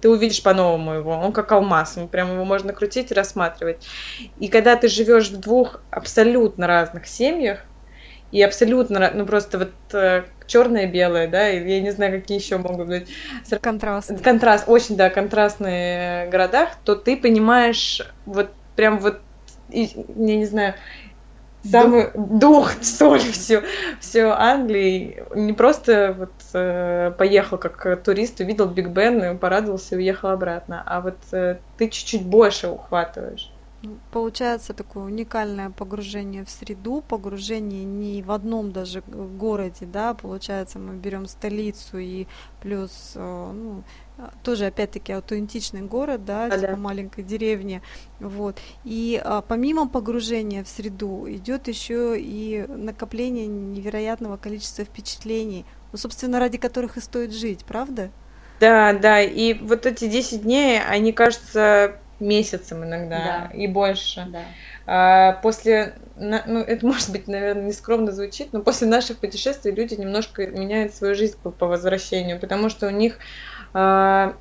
ты 0.00 0.08
увидишь 0.08 0.42
по-новому 0.42 0.94
его. 0.94 1.12
Он 1.12 1.32
как 1.32 1.52
алмаз, 1.52 1.98
прям 2.10 2.32
его 2.32 2.44
можно 2.44 2.72
крутить 2.72 3.10
и 3.10 3.14
рассматривать. 3.14 3.86
И 4.38 4.48
когда 4.48 4.76
ты 4.76 4.88
живешь 4.88 5.30
в 5.30 5.38
двух 5.38 5.80
абсолютно 5.90 6.66
разных 6.66 7.06
семьях, 7.06 7.60
и 8.32 8.42
абсолютно, 8.42 9.10
ну 9.14 9.24
просто 9.24 9.58
вот 9.58 9.72
э, 9.94 10.24
черное 10.46 10.82
и 10.82 10.86
белое, 10.86 11.28
да, 11.28 11.48
и 11.48 11.66
я 11.66 11.80
не 11.80 11.92
знаю, 11.92 12.20
какие 12.20 12.38
еще 12.38 12.58
могут 12.58 12.88
быть. 12.88 13.08
Контраст. 13.62 14.22
Контраст, 14.22 14.64
очень, 14.66 14.96
да, 14.96 15.10
контрастные 15.10 16.28
городах, 16.28 16.70
то 16.84 16.94
ты 16.94 17.16
понимаешь 17.16 18.02
вот 18.26 18.50
прям 18.76 18.98
вот, 18.98 19.20
и, 19.70 19.84
я 19.94 20.36
не 20.36 20.44
знаю, 20.44 20.74
самый 21.64 22.10
дух, 22.14 22.72
соль 22.82 23.20
всю, 23.20 23.62
всю 24.00 24.28
Англии. 24.28 25.24
Не 25.34 25.52
просто 25.52 26.14
вот 26.16 26.34
э, 26.54 27.12
поехал 27.16 27.58
как 27.58 28.02
турист, 28.02 28.40
увидел 28.40 28.66
Биг 28.66 28.88
Бен, 28.88 29.38
порадовался 29.38 29.94
и 29.94 29.98
уехал 29.98 30.30
обратно, 30.30 30.82
а 30.84 31.00
вот 31.00 31.18
э, 31.32 31.60
ты 31.76 31.88
чуть-чуть 31.88 32.24
больше 32.26 32.68
ухватываешь. 32.68 33.57
Ну, 33.80 33.98
получается 34.10 34.74
такое 34.74 35.04
уникальное 35.04 35.70
погружение 35.70 36.44
в 36.44 36.50
среду, 36.50 37.00
погружение 37.00 37.84
не 37.84 38.22
в 38.22 38.32
одном 38.32 38.72
даже 38.72 39.02
городе, 39.02 39.86
да, 39.86 40.14
получается 40.14 40.80
мы 40.80 40.94
берем 40.96 41.28
столицу 41.28 41.98
и 41.98 42.26
плюс 42.60 43.12
э, 43.14 43.52
ну, 43.54 43.84
тоже 44.42 44.66
опять-таки 44.66 45.12
аутентичный 45.12 45.82
город, 45.82 46.24
да, 46.24 46.46
а, 46.46 46.50
типа 46.50 46.72
да. 46.72 46.76
маленькой 46.76 47.22
деревни, 47.22 47.80
вот. 48.18 48.58
И 48.82 49.20
а, 49.24 49.42
помимо 49.42 49.88
погружения 49.88 50.64
в 50.64 50.68
среду 50.68 51.26
идет 51.28 51.68
еще 51.68 52.16
и 52.18 52.66
накопление 52.66 53.46
невероятного 53.46 54.38
количества 54.38 54.84
впечатлений, 54.84 55.64
ну, 55.92 55.98
собственно, 55.98 56.40
ради 56.40 56.58
которых 56.58 56.96
и 56.96 57.00
стоит 57.00 57.32
жить, 57.32 57.64
правда? 57.64 58.10
Да, 58.58 58.92
да, 58.92 59.20
и 59.20 59.54
вот 59.54 59.86
эти 59.86 60.08
10 60.08 60.42
дней, 60.42 60.82
они 60.82 61.12
кажутся 61.12 62.00
месяцем 62.20 62.84
иногда 62.84 63.48
да. 63.50 63.56
и 63.56 63.66
больше. 63.66 64.26
Да. 64.28 64.42
А, 64.86 65.32
после, 65.42 65.94
ну, 66.16 66.60
это 66.60 66.86
может 66.86 67.10
быть, 67.10 67.28
наверное, 67.28 67.66
нескромно 67.66 68.12
звучит, 68.12 68.52
но 68.52 68.62
после 68.62 68.88
наших 68.88 69.18
путешествий 69.18 69.72
люди 69.72 69.94
немножко 69.94 70.46
меняют 70.46 70.94
свою 70.94 71.14
жизнь 71.14 71.36
по, 71.42 71.50
по 71.50 71.66
возвращению, 71.66 72.40
потому 72.40 72.68
что 72.68 72.86
у 72.86 72.90
них 72.90 73.18
а, 73.74 74.36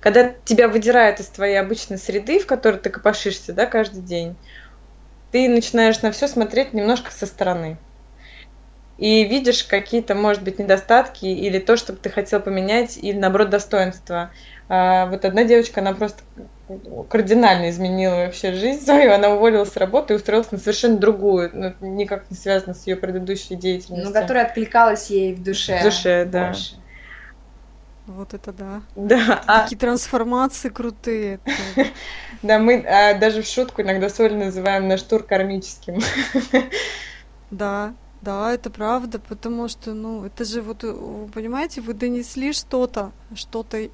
когда 0.00 0.32
тебя 0.44 0.68
выдирают 0.68 1.20
из 1.20 1.26
твоей 1.26 1.56
обычной 1.56 1.98
среды, 1.98 2.38
в 2.38 2.46
которой 2.46 2.76
ты 2.76 2.90
копошишься, 2.90 3.52
да, 3.52 3.66
каждый 3.66 4.02
день, 4.02 4.36
ты 5.32 5.48
начинаешь 5.48 6.00
на 6.02 6.12
все 6.12 6.28
смотреть 6.28 6.72
немножко 6.72 7.10
со 7.10 7.26
стороны. 7.26 7.76
И 8.98 9.24
видишь 9.24 9.64
какие-то, 9.64 10.14
может 10.14 10.42
быть, 10.42 10.58
недостатки 10.58 11.26
или 11.26 11.58
то, 11.58 11.76
что 11.76 11.92
ты 11.92 12.08
хотел 12.08 12.40
поменять, 12.40 12.96
или 12.96 13.18
наоборот 13.18 13.50
достоинства. 13.50 14.30
А, 14.68 15.06
вот 15.06 15.24
одна 15.24 15.44
девочка, 15.44 15.80
она 15.80 15.92
просто 15.92 16.22
кардинально 17.08 17.70
изменила 17.70 18.16
вообще 18.16 18.52
жизнь 18.52 18.84
свою. 18.84 19.12
Она 19.12 19.30
уволилась 19.30 19.72
с 19.72 19.76
работы 19.76 20.14
и 20.14 20.16
устроилась 20.16 20.50
на 20.50 20.58
совершенно 20.58 20.96
другую, 20.96 21.50
ну, 21.52 21.74
никак 21.80 22.30
не 22.30 22.36
связано 22.36 22.74
с 22.74 22.86
ее 22.86 22.96
предыдущей 22.96 23.54
деятельностью. 23.54 24.08
Ну, 24.08 24.12
которая 24.12 24.46
откликалась 24.46 25.10
ей 25.10 25.34
в 25.34 25.42
душе. 25.42 25.80
В 25.80 25.84
душе, 25.84 26.24
да. 26.24 26.46
Больше. 26.48 26.74
Вот 28.06 28.34
это 28.34 28.52
да. 28.52 28.82
Да. 28.94 29.42
Такие 29.46 29.76
а... 29.76 29.80
трансформации 29.80 30.68
крутые. 30.68 31.40
Да, 32.42 32.58
мы 32.58 32.84
а, 32.86 33.14
даже 33.14 33.42
в 33.42 33.46
шутку 33.46 33.80
иногда 33.80 34.10
соль 34.10 34.34
называем 34.34 34.86
наш 34.88 35.02
тур 35.02 35.22
кармическим. 35.22 36.00
Да, 37.50 37.94
да, 38.22 38.52
это 38.52 38.70
правда, 38.70 39.20
потому 39.20 39.68
что, 39.68 39.94
ну, 39.94 40.24
это 40.24 40.44
же 40.44 40.60
вот, 40.60 40.82
вы 40.82 41.28
понимаете, 41.28 41.80
вы 41.80 41.94
донесли 41.94 42.52
что-то, 42.52 43.12
что-то 43.36 43.88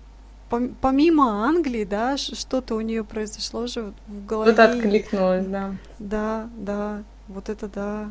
помимо 0.81 1.45
Англии, 1.45 1.85
да, 1.85 2.17
что-то 2.17 2.75
у 2.75 2.81
нее 2.81 3.05
произошло 3.05 3.67
же 3.67 3.93
в 4.07 4.27
голове. 4.27 4.53
Вот 4.53 4.59
откликнулось, 4.59 5.47
да. 5.47 5.75
Да, 5.99 6.49
да, 6.57 7.03
вот 7.29 7.49
это 7.49 7.69
да, 7.69 8.11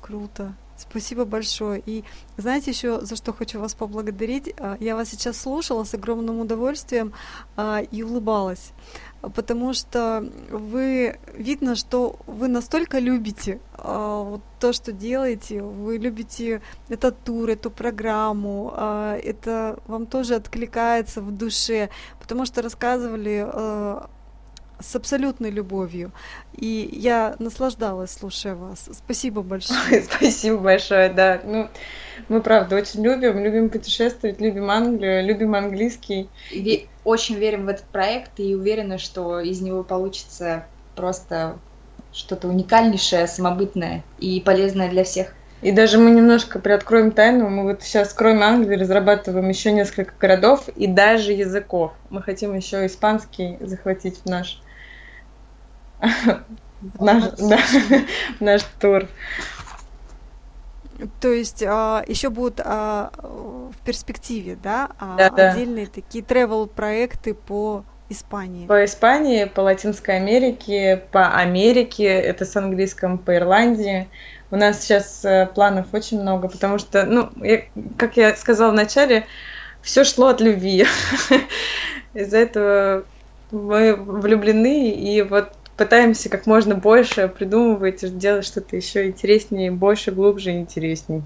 круто. 0.00 0.54
Спасибо 0.80 1.24
большое. 1.24 1.82
И 1.84 2.04
знаете 2.36 2.70
еще, 2.70 3.00
за 3.02 3.16
что 3.16 3.32
хочу 3.32 3.60
вас 3.60 3.74
поблагодарить? 3.74 4.54
А, 4.58 4.76
я 4.80 4.96
вас 4.96 5.10
сейчас 5.10 5.38
слушала 5.38 5.84
с 5.84 5.94
огромным 5.94 6.40
удовольствием 6.40 7.12
а, 7.56 7.80
и 7.80 8.02
улыбалась, 8.02 8.72
потому 9.34 9.74
что 9.74 10.26
вы, 10.50 11.18
видно, 11.34 11.76
что 11.76 12.16
вы 12.26 12.48
настолько 12.48 12.98
любите 12.98 13.60
а, 13.74 14.22
вот 14.22 14.40
то, 14.58 14.72
что 14.72 14.92
делаете, 14.92 15.62
вы 15.62 15.98
любите 15.98 16.62
этот 16.88 17.22
тур, 17.24 17.50
эту 17.50 17.70
программу, 17.70 18.72
это 19.22 19.78
вам 19.86 20.06
тоже 20.06 20.34
откликается 20.34 21.20
в 21.20 21.30
душе, 21.30 21.90
потому 22.20 22.46
что 22.46 22.62
рассказывали 22.62 23.46
с 24.80 24.96
абсолютной 24.96 25.50
любовью. 25.50 26.12
И 26.56 26.88
я 26.92 27.36
наслаждалась, 27.38 28.12
слушая 28.12 28.54
вас. 28.54 28.88
Спасибо 28.92 29.42
большое. 29.42 30.02
Спасибо 30.10 30.58
большое, 30.58 31.08
да. 31.08 31.40
Ну, 31.44 31.68
мы, 32.28 32.40
правда, 32.40 32.76
очень 32.76 33.02
любим, 33.02 33.42
любим 33.42 33.70
путешествовать, 33.70 34.40
любим 34.40 34.70
Англию, 34.70 35.24
любим 35.24 35.54
английский. 35.54 36.28
Очень 37.04 37.36
верим 37.36 37.66
в 37.66 37.68
этот 37.68 37.86
проект 37.86 38.38
и 38.38 38.54
уверены, 38.54 38.98
что 38.98 39.40
из 39.40 39.60
него 39.60 39.82
получится 39.82 40.66
просто 40.94 41.58
что-то 42.12 42.48
уникальнейшее, 42.48 43.26
самобытное 43.26 44.02
и 44.18 44.40
полезное 44.40 44.90
для 44.90 45.04
всех. 45.04 45.34
И 45.62 45.72
даже 45.72 45.98
мы 45.98 46.10
немножко 46.10 46.58
приоткроем 46.58 47.10
тайну. 47.10 47.50
Мы 47.50 47.64
вот 47.64 47.82
сейчас, 47.82 48.14
кроме 48.14 48.44
Англии, 48.44 48.76
разрабатываем 48.76 49.48
еще 49.48 49.72
несколько 49.72 50.14
городов 50.18 50.68
и 50.74 50.86
даже 50.86 51.32
языков. 51.32 51.92
Мы 52.08 52.22
хотим 52.22 52.54
еще 52.54 52.86
испанский 52.86 53.58
захватить 53.60 54.20
в 54.24 54.26
наш 54.26 54.62
наш, 56.98 57.24
да, 57.38 57.58
наш 58.40 58.62
тур. 58.80 59.06
То 61.20 61.28
есть 61.28 61.62
а, 61.66 62.04
еще 62.06 62.28
будут 62.30 62.60
а, 62.62 63.10
в 63.22 63.84
перспективе, 63.84 64.58
да, 64.62 64.90
а, 64.98 65.16
да, 65.16 65.30
да. 65.30 65.52
отдельные 65.52 65.86
такие 65.86 66.22
travel 66.22 66.66
проекты 66.66 67.34
по 67.34 67.84
Испании. 68.10 68.66
По 68.66 68.84
Испании, 68.84 69.44
по 69.44 69.60
Латинской 69.60 70.16
Америке, 70.16 71.02
по 71.12 71.28
Америке, 71.28 72.04
это 72.04 72.44
с 72.44 72.54
английском, 72.56 73.18
по 73.18 73.34
Ирландии. 73.36 74.08
У 74.50 74.56
нас 74.56 74.82
сейчас 74.82 75.24
э, 75.24 75.48
планов 75.54 75.86
очень 75.92 76.20
много, 76.20 76.48
потому 76.48 76.78
что, 76.78 77.06
ну, 77.06 77.30
я, 77.36 77.62
как 77.96 78.16
я 78.16 78.34
сказала 78.34 78.72
вначале, 78.72 79.26
все 79.80 80.02
шло 80.02 80.26
от 80.26 80.40
любви. 80.40 80.86
Из-за 82.14 82.38
этого 82.38 83.04
мы 83.52 83.94
влюблены, 83.94 84.90
и 84.90 85.22
вот 85.22 85.52
пытаемся 85.80 86.28
как 86.28 86.44
можно 86.44 86.74
больше 86.74 87.26
придумывать, 87.26 88.18
делать 88.18 88.44
что-то 88.44 88.76
еще 88.76 89.08
интереснее, 89.08 89.70
больше, 89.70 90.12
глубже 90.12 90.52
и 90.52 90.58
интереснее. 90.58 91.22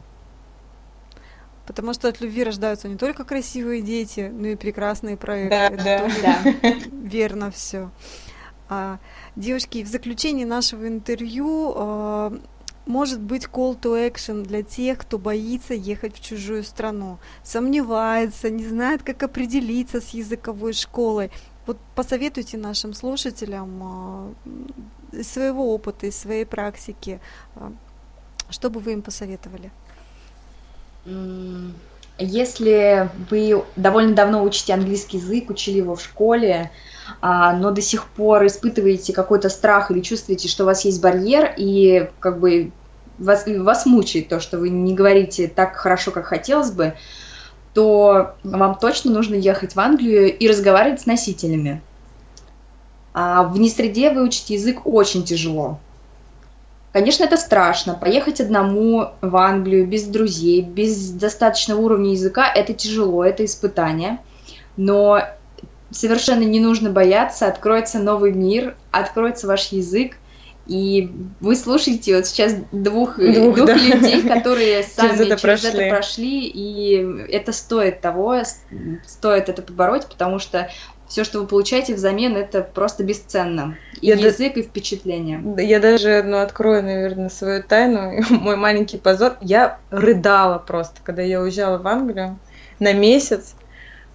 Потому 1.66 1.92
что 1.92 2.06
от 2.06 2.20
любви 2.20 2.44
рождаются 2.44 2.86
не 2.86 2.96
только 2.96 3.24
красивые 3.24 3.82
дети, 3.82 4.30
но 4.32 4.46
и 4.46 4.54
прекрасные 4.54 5.16
проекты. 5.16 5.50
Да, 5.50 5.66
Это 5.66 5.84
да. 5.84 5.98
тоже 5.98 6.22
Да. 6.22 6.72
верно 6.92 7.50
все. 7.50 7.90
А, 8.68 9.00
девушки, 9.34 9.82
в 9.82 9.88
заключении 9.88 10.44
нашего 10.44 10.86
интервью 10.86 11.72
а, 11.74 12.38
может 12.86 13.20
быть 13.20 13.46
call 13.46 13.76
to 13.76 14.08
action 14.08 14.44
для 14.44 14.62
тех, 14.62 14.98
кто 14.98 15.18
боится 15.18 15.74
ехать 15.74 16.14
в 16.14 16.24
чужую 16.24 16.62
страну, 16.62 17.18
сомневается, 17.42 18.50
не 18.50 18.64
знает, 18.68 19.02
как 19.02 19.24
определиться 19.24 20.00
с 20.00 20.10
языковой 20.10 20.74
школой. 20.74 21.32
Вот 21.66 21.78
посоветуйте 21.94 22.58
нашим 22.58 22.92
слушателям 22.92 23.82
а, 23.82 24.32
из 25.12 25.30
своего 25.30 25.74
опыта, 25.74 26.06
из 26.06 26.18
своей 26.18 26.44
практики, 26.44 27.20
а, 27.56 27.72
что 28.50 28.68
бы 28.68 28.80
вы 28.80 28.92
им 28.92 29.02
посоветовали? 29.02 29.70
Если 32.18 33.10
вы 33.30 33.64
довольно 33.76 34.14
давно 34.14 34.44
учите 34.44 34.74
английский 34.74 35.16
язык, 35.16 35.50
учили 35.50 35.78
его 35.78 35.96
в 35.96 36.02
школе, 36.02 36.70
а, 37.20 37.54
но 37.54 37.70
до 37.70 37.80
сих 37.80 38.06
пор 38.06 38.46
испытываете 38.46 39.12
какой-то 39.12 39.48
страх 39.48 39.90
или 39.90 40.00
чувствуете, 40.00 40.48
что 40.48 40.64
у 40.64 40.66
вас 40.66 40.84
есть 40.84 41.02
барьер, 41.02 41.54
и 41.56 42.08
как 42.20 42.40
бы 42.40 42.72
вас, 43.18 43.46
вас 43.46 43.86
мучает 43.86 44.28
то, 44.28 44.38
что 44.40 44.58
вы 44.58 44.70
не 44.70 44.94
говорите 44.94 45.48
так 45.48 45.76
хорошо, 45.76 46.10
как 46.10 46.26
хотелось 46.26 46.70
бы, 46.70 46.94
то 47.74 48.34
вам 48.44 48.76
точно 48.76 49.10
нужно 49.10 49.34
ехать 49.34 49.74
в 49.74 49.80
Англию 49.80 50.36
и 50.36 50.48
разговаривать 50.48 51.00
с 51.00 51.06
носителями. 51.06 51.82
А 53.12 53.42
в 53.44 53.58
несреде 53.58 54.10
выучить 54.10 54.50
язык 54.50 54.86
очень 54.86 55.24
тяжело. 55.24 55.78
Конечно, 56.92 57.24
это 57.24 57.36
страшно. 57.36 57.94
Поехать 57.94 58.40
одному 58.40 59.10
в 59.20 59.36
Англию 59.36 59.86
без 59.86 60.04
друзей, 60.04 60.62
без 60.62 61.10
достаточного 61.10 61.80
уровня 61.80 62.12
языка, 62.12 62.48
это 62.48 62.72
тяжело, 62.72 63.24
это 63.24 63.44
испытание. 63.44 64.18
Но 64.76 65.20
совершенно 65.90 66.44
не 66.44 66.60
нужно 66.60 66.90
бояться, 66.90 67.48
откроется 67.48 67.98
новый 67.98 68.32
мир, 68.32 68.76
откроется 68.92 69.48
ваш 69.48 69.72
язык, 69.72 70.16
и 70.66 71.10
вы 71.40 71.56
слушаете 71.56 72.16
вот 72.16 72.26
сейчас 72.26 72.54
двух, 72.72 73.16
Двух, 73.16 73.54
двух 73.56 73.66
да. 73.66 73.74
людей, 73.74 74.22
которые 74.22 74.82
сами 74.96 75.26
это 75.26 75.36
через 75.38 75.64
это 75.64 75.72
прошли. 75.72 75.90
прошли, 75.90 76.46
и 76.46 77.24
это 77.30 77.52
стоит 77.52 78.00
того, 78.00 78.42
стоит 79.06 79.48
это 79.48 79.62
побороть, 79.62 80.06
потому 80.06 80.38
что 80.38 80.70
все, 81.06 81.22
что 81.22 81.40
вы 81.40 81.46
получаете 81.46 81.94
взамен, 81.94 82.34
это 82.36 82.62
просто 82.62 83.04
бесценно. 83.04 83.76
И 84.00 84.06
Я 84.06 84.16
да- 84.16 84.22
язык, 84.22 84.56
и 84.56 84.62
впечатление. 84.62 85.38
Да, 85.44 85.62
Я 85.62 85.78
даже, 85.78 86.22
ну, 86.24 86.38
открою, 86.38 86.82
наверное, 86.82 87.28
свою 87.28 87.62
тайну, 87.62 88.12
мой 88.30 88.56
маленький 88.56 88.96
позор. 88.96 89.36
Я 89.42 89.78
рыдала 89.90 90.58
просто, 90.58 90.96
когда 91.04 91.22
я 91.22 91.40
уезжала 91.40 91.78
в 91.78 91.86
Англию 91.86 92.38
на 92.80 92.92
месяц. 92.94 93.54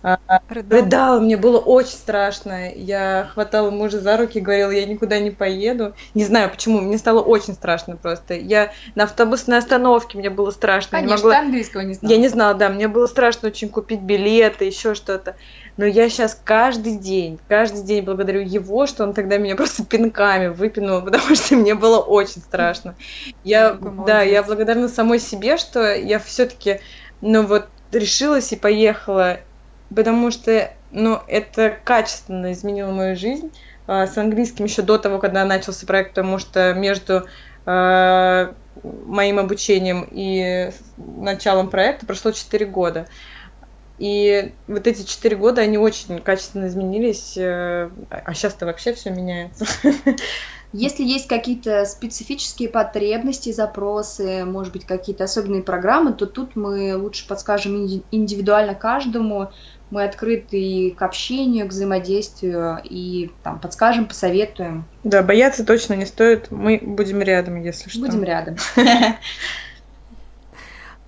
Рыдала? 0.01 0.81
Рыдала, 0.81 1.19
мне 1.19 1.35
было 1.37 1.59
очень 1.59 1.91
страшно. 1.97 2.71
Я 2.73 3.29
хватала 3.33 3.69
мужа 3.69 3.99
за 3.99 4.17
руки 4.17 4.39
и 4.39 4.41
говорила, 4.41 4.71
я 4.71 4.85
никуда 4.85 5.19
не 5.19 5.31
поеду. 5.31 5.93
Не 6.13 6.23
знаю 6.23 6.49
почему, 6.49 6.79
мне 6.79 6.97
стало 6.97 7.21
очень 7.21 7.53
страшно 7.53 7.97
просто. 7.97 8.33
Я 8.35 8.71
на 8.95 9.03
автобусной 9.03 9.57
остановке, 9.57 10.17
мне 10.17 10.29
было 10.29 10.51
страшно. 10.51 10.97
я 10.97 11.01
не 11.01 11.07
Конечно, 11.07 11.27
могла- 11.27 11.33
ты 11.33 11.39
английского 11.39 11.81
не 11.81 11.93
знала. 11.93 12.13
Я 12.13 12.17
не 12.19 12.27
знала, 12.29 12.53
да, 12.53 12.69
мне 12.69 12.87
было 12.87 13.07
страшно 13.07 13.49
очень 13.49 13.69
купить 13.69 14.01
билеты, 14.01 14.65
еще 14.65 14.95
что-то. 14.95 15.35
Но 15.75 15.85
я 15.85 16.09
сейчас 16.09 16.35
каждый 16.35 16.97
день, 16.97 17.39
каждый 17.47 17.83
день 17.83 18.03
благодарю 18.03 18.41
его, 18.41 18.85
что 18.85 19.03
он 19.03 19.13
тогда 19.13 19.37
меня 19.37 19.55
просто 19.55 19.85
пинками 19.85 20.47
выпинул, 20.47 21.01
потому 21.05 21.35
что 21.35 21.55
мне 21.55 21.75
было 21.75 21.99
очень 21.99 22.41
страшно. 22.41 22.95
Я, 23.43 23.71
Какой 23.71 24.05
да, 24.05 24.21
я 24.21 24.43
благодарна 24.43 24.87
самой 24.87 25.19
себе, 25.19 25.57
что 25.57 25.93
я 25.93 26.19
все-таки, 26.19 26.79
ну 27.21 27.45
вот, 27.45 27.69
решилась 27.91 28.51
и 28.51 28.55
поехала, 28.55 29.39
потому 29.93 30.31
что, 30.31 30.71
ну, 30.91 31.19
это 31.27 31.69
качественно 31.83 32.51
изменило 32.53 32.91
мою 32.91 33.15
жизнь. 33.15 33.51
А, 33.87 34.07
С 34.07 34.17
английским 34.17 34.65
еще 34.65 34.81
до 34.81 34.97
того, 34.97 35.19
когда 35.19 35.45
начался 35.45 35.85
проект, 35.85 36.11
потому 36.15 36.37
что 36.39 36.73
между 36.73 37.27
а, 37.65 38.55
моим 38.83 39.39
обучением 39.39 40.07
и 40.11 40.71
началом 40.97 41.69
проекта 41.69 42.05
прошло 42.05 42.31
4 42.31 42.65
года. 42.65 43.07
И 43.97 44.55
вот 44.67 44.87
эти 44.87 45.03
4 45.03 45.35
года, 45.35 45.61
они 45.61 45.77
очень 45.77 46.19
качественно 46.21 46.67
изменились, 46.67 47.35
э, 47.35 47.89
а 48.09 48.33
сейчас-то 48.33 48.65
вообще 48.65 48.93
все 48.93 49.09
меняется. 49.09 49.65
Если 50.71 51.03
есть 51.03 51.27
какие-то 51.27 51.83
специфические 51.85 52.69
потребности, 52.69 53.51
запросы, 53.51 54.45
может 54.45 54.71
быть, 54.71 54.85
какие-то 54.85 55.23
особенные 55.23 55.63
программы, 55.63 56.13
то 56.13 56.27
тут 56.27 56.55
мы 56.55 56.95
лучше 56.95 57.27
подскажем 57.27 57.75
инди- 57.75 58.05
индивидуально 58.11 58.75
каждому. 58.75 59.51
Мы 59.89 60.03
открыты 60.03 60.59
и 60.59 60.91
к 60.91 61.01
общению, 61.01 61.67
к 61.67 61.69
взаимодействию, 61.69 62.79
и 62.83 63.31
там 63.43 63.59
подскажем, 63.59 64.05
посоветуем. 64.05 64.85
Да, 65.03 65.23
бояться 65.23 65.65
точно 65.65 65.93
не 65.93 66.05
стоит. 66.05 66.51
Мы 66.51 66.79
будем 66.81 67.21
рядом, 67.21 67.61
если 67.61 67.89
что. 67.89 68.01
Будем 68.01 68.23
рядом. 68.23 68.57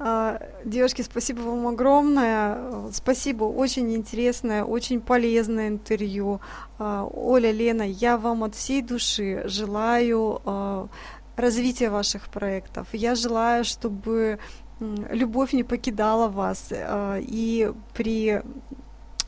А, 0.03 0.39
Девушки, 0.65 1.03
спасибо 1.03 1.41
вам 1.41 1.67
огромное. 1.67 2.57
Спасибо, 2.91 3.43
очень 3.43 3.93
интересное, 3.93 4.63
очень 4.63 4.99
полезное 4.99 5.67
интервью. 5.67 6.41
А, 6.79 7.07
Оля, 7.13 7.51
Лена, 7.51 7.83
я 7.83 8.17
вам 8.17 8.43
от 8.43 8.55
всей 8.55 8.81
души 8.81 9.43
желаю 9.45 10.41
а, 10.43 10.87
развития 11.35 11.91
ваших 11.91 12.29
проектов. 12.29 12.87
Я 12.93 13.13
желаю, 13.13 13.63
чтобы 13.63 14.39
любовь 14.81 15.53
не 15.53 15.63
покидала 15.63 16.27
вас 16.27 16.69
а, 16.71 17.19
и 17.21 17.71
при 17.93 18.41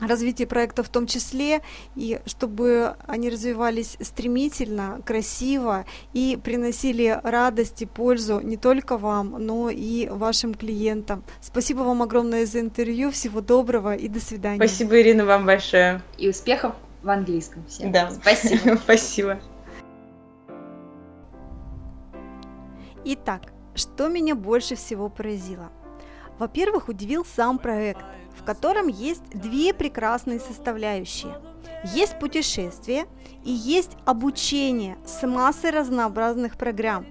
развитии 0.00 0.44
проекта 0.44 0.82
в 0.82 0.88
том 0.88 1.06
числе, 1.06 1.60
и 1.94 2.20
чтобы 2.26 2.96
они 3.06 3.30
развивались 3.30 3.96
стремительно, 4.00 5.00
красиво 5.04 5.84
и 6.12 6.38
приносили 6.42 7.18
радость 7.22 7.82
и 7.82 7.86
пользу 7.86 8.40
не 8.40 8.56
только 8.56 8.98
вам, 8.98 9.36
но 9.38 9.70
и 9.70 10.08
вашим 10.08 10.54
клиентам. 10.54 11.22
Спасибо 11.40 11.80
вам 11.80 12.02
огромное 12.02 12.46
за 12.46 12.60
интервью, 12.60 13.10
всего 13.10 13.40
доброго 13.40 13.94
и 13.94 14.08
до 14.08 14.20
свидания. 14.20 14.58
Спасибо, 14.58 15.00
Ирина, 15.00 15.24
вам 15.24 15.46
большое. 15.46 16.02
И 16.18 16.28
успехов 16.28 16.74
в 17.02 17.10
английском 17.10 17.64
всем. 17.66 17.92
Да. 17.92 18.10
Спасибо. 18.10 18.76
Спасибо. 18.82 19.40
Итак, 23.04 23.53
что 23.74 24.08
меня 24.08 24.34
больше 24.34 24.74
всего 24.76 25.08
поразило? 25.08 25.70
Во-первых, 26.38 26.88
удивил 26.88 27.24
сам 27.24 27.58
проект, 27.58 28.04
в 28.36 28.44
котором 28.44 28.88
есть 28.88 29.24
две 29.30 29.72
прекрасные 29.72 30.40
составляющие. 30.40 31.34
Есть 31.84 32.18
путешествие 32.18 33.06
и 33.44 33.50
есть 33.50 33.96
обучение 34.04 34.96
с 35.06 35.26
массой 35.26 35.70
разнообразных 35.70 36.56
программ. 36.56 37.06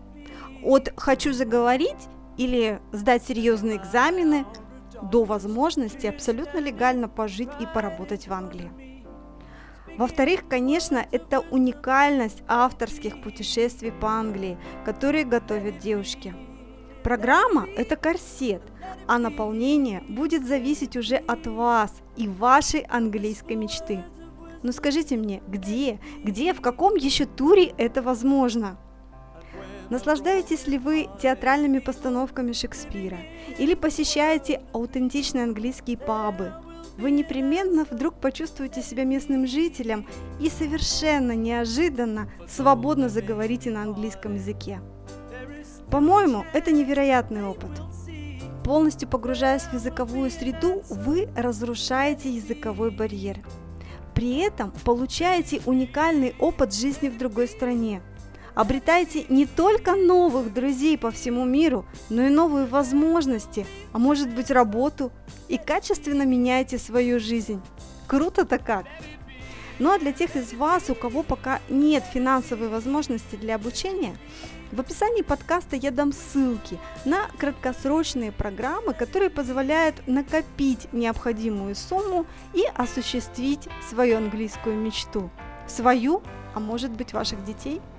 От 0.64 0.91
«хочу 0.97 1.34
заговорить» 1.34 2.09
или 2.38 2.82
сдать 2.91 3.24
серьезные 3.24 3.78
экзамены 3.78 4.45
до 5.01 5.24
возможности 5.24 6.07
абсолютно 6.07 6.59
легально 6.59 7.07
пожить 7.07 7.49
и 7.59 7.66
поработать 7.66 8.28
в 8.28 8.34
Англии. 8.34 8.72
Во-вторых, 9.97 10.47
конечно, 10.49 11.05
это 11.11 11.39
уникальность 11.39 12.41
авторских 12.47 13.22
путешествий 13.22 13.91
по 13.91 14.07
Англии, 14.07 14.57
которые 14.86 15.24
готовят 15.24 15.78
девушки. 15.78 16.34
Программа– 17.04 17.68
это 17.78 17.97
корсет, 17.97 18.62
а 19.08 19.18
наполнение 19.18 20.01
будет 20.08 20.47
зависеть 20.47 20.95
уже 20.95 21.18
от 21.18 21.47
вас 21.47 21.91
и 22.16 22.30
вашей 22.30 22.80
английской 22.82 23.58
мечты. 23.58 24.04
Но 24.64 24.72
скажите 24.72 25.18
мне, 25.18 25.43
где, 25.45 25.99
где, 26.24 26.54
в 26.54 26.62
каком 26.62 26.95
еще 26.95 27.26
туре 27.26 27.74
это 27.78 28.01
возможно? 28.01 28.78
Наслаждаетесь 29.89 30.66
ли 30.66 30.78
вы 30.78 31.10
театральными 31.22 31.80
постановками 31.80 32.54
Шекспира 32.54 33.18
или 33.58 33.74
посещаете 33.74 34.62
аутентичные 34.72 35.43
английские 35.43 35.97
пабы? 35.97 36.54
Вы 36.97 37.12
непременно 37.12 37.84
вдруг 37.84 38.16
почувствуете 38.16 38.82
себя 38.82 39.04
местным 39.04 39.45
жителем 39.45 40.08
и 40.39 40.49
совершенно 40.49 41.34
неожиданно 41.34 42.32
свободно 42.47 43.10
заговорите 43.10 43.72
на 43.72 43.82
английском 43.82 44.36
языке. 44.36 44.80
По-моему, 45.89 46.45
это 46.53 46.71
невероятный 46.71 47.45
опыт. 47.45 47.69
Полностью 48.63 49.09
погружаясь 49.09 49.63
в 49.63 49.73
языковую 49.73 50.31
среду, 50.31 50.84
вы 50.89 51.27
разрушаете 51.36 52.29
языковой 52.29 52.91
барьер. 52.91 53.39
При 54.15 54.38
этом 54.38 54.71
получаете 54.86 55.61
уникальный 55.65 56.36
опыт 56.39 56.73
жизни 56.73 57.09
в 57.09 57.17
другой 57.17 57.47
стране. 57.47 58.01
Обретаете 58.55 59.25
не 59.29 59.47
только 59.47 59.95
новых 59.95 60.53
друзей 60.53 60.97
по 60.97 61.09
всему 61.09 61.43
миру, 61.43 61.86
но 62.09 62.23
и 62.23 62.29
новые 62.29 62.67
возможности, 62.67 63.65
а 63.91 63.97
может 63.97 64.29
быть 64.29 64.51
работу, 64.51 65.11
и 65.47 65.57
качественно 65.57 66.23
меняете 66.23 66.77
свою 66.77 67.19
жизнь. 67.19 67.59
Круто-то 68.05 68.59
как! 68.59 68.86
Ну 69.79 69.91
а 69.91 69.97
для 69.97 70.13
тех 70.13 70.36
из 70.36 70.53
вас, 70.53 70.89
у 70.89 70.95
кого 70.95 71.23
пока 71.23 71.59
нет 71.67 72.03
финансовой 72.13 72.67
возможности 72.67 73.36
для 73.36 73.55
обучения, 73.55 74.15
в 74.74 74.80
описании 74.80 75.21
подкаста 75.21 75.76
я 75.76 75.91
дам 75.91 76.11
ссылки 76.11 76.80
на 77.05 77.28
краткосрочные 77.38 78.32
программы, 78.32 78.93
которые 78.93 79.30
позволяют 79.30 80.07
накопить 80.07 80.91
необходимую 80.91 81.76
сумму 81.76 82.26
и 82.53 82.65
осуществить 82.74 83.69
свою 83.88 84.17
английскую 84.17 84.76
мечту. 84.76 85.30
Свою, 85.67 86.24
а 86.55 86.59
может 86.59 86.91
быть 86.91 87.13
ваших 87.13 87.43
детей– 87.45 87.82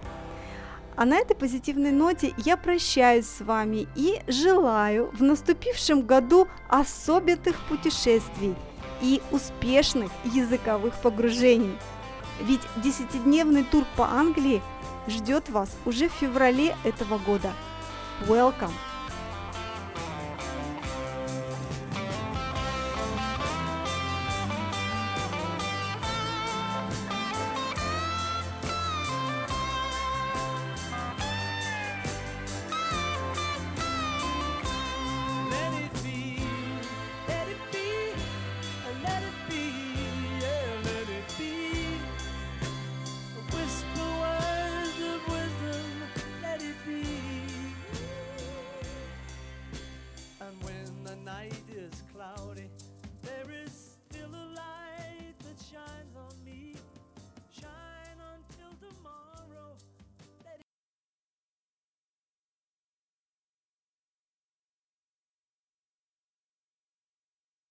а 0.96 1.06
на 1.06 1.16
этой 1.16 1.34
позитивной 1.34 1.90
ноте 1.90 2.32
я 2.36 2.56
прощаюсь 2.56 3.26
с 3.26 3.40
вами 3.40 3.88
и 3.96 4.20
желаю 4.28 5.10
в 5.12 5.24
наступившем 5.24 6.02
году 6.02 6.46
особенных 6.68 7.56
путешествий 7.68 8.54
и 9.02 9.20
успешных 9.32 10.12
языковых 10.24 10.94
погружений. 11.02 11.76
Ведь 12.40 12.60
десятидневный 12.76 13.64
тур 13.64 13.84
по 13.96 14.04
Англии 14.04 14.62
ждет 15.08 15.48
вас 15.50 15.70
уже 15.84 16.08
в 16.08 16.12
феврале 16.12 16.76
этого 16.84 17.18
года. 17.18 17.52
Welcome! 18.26 18.72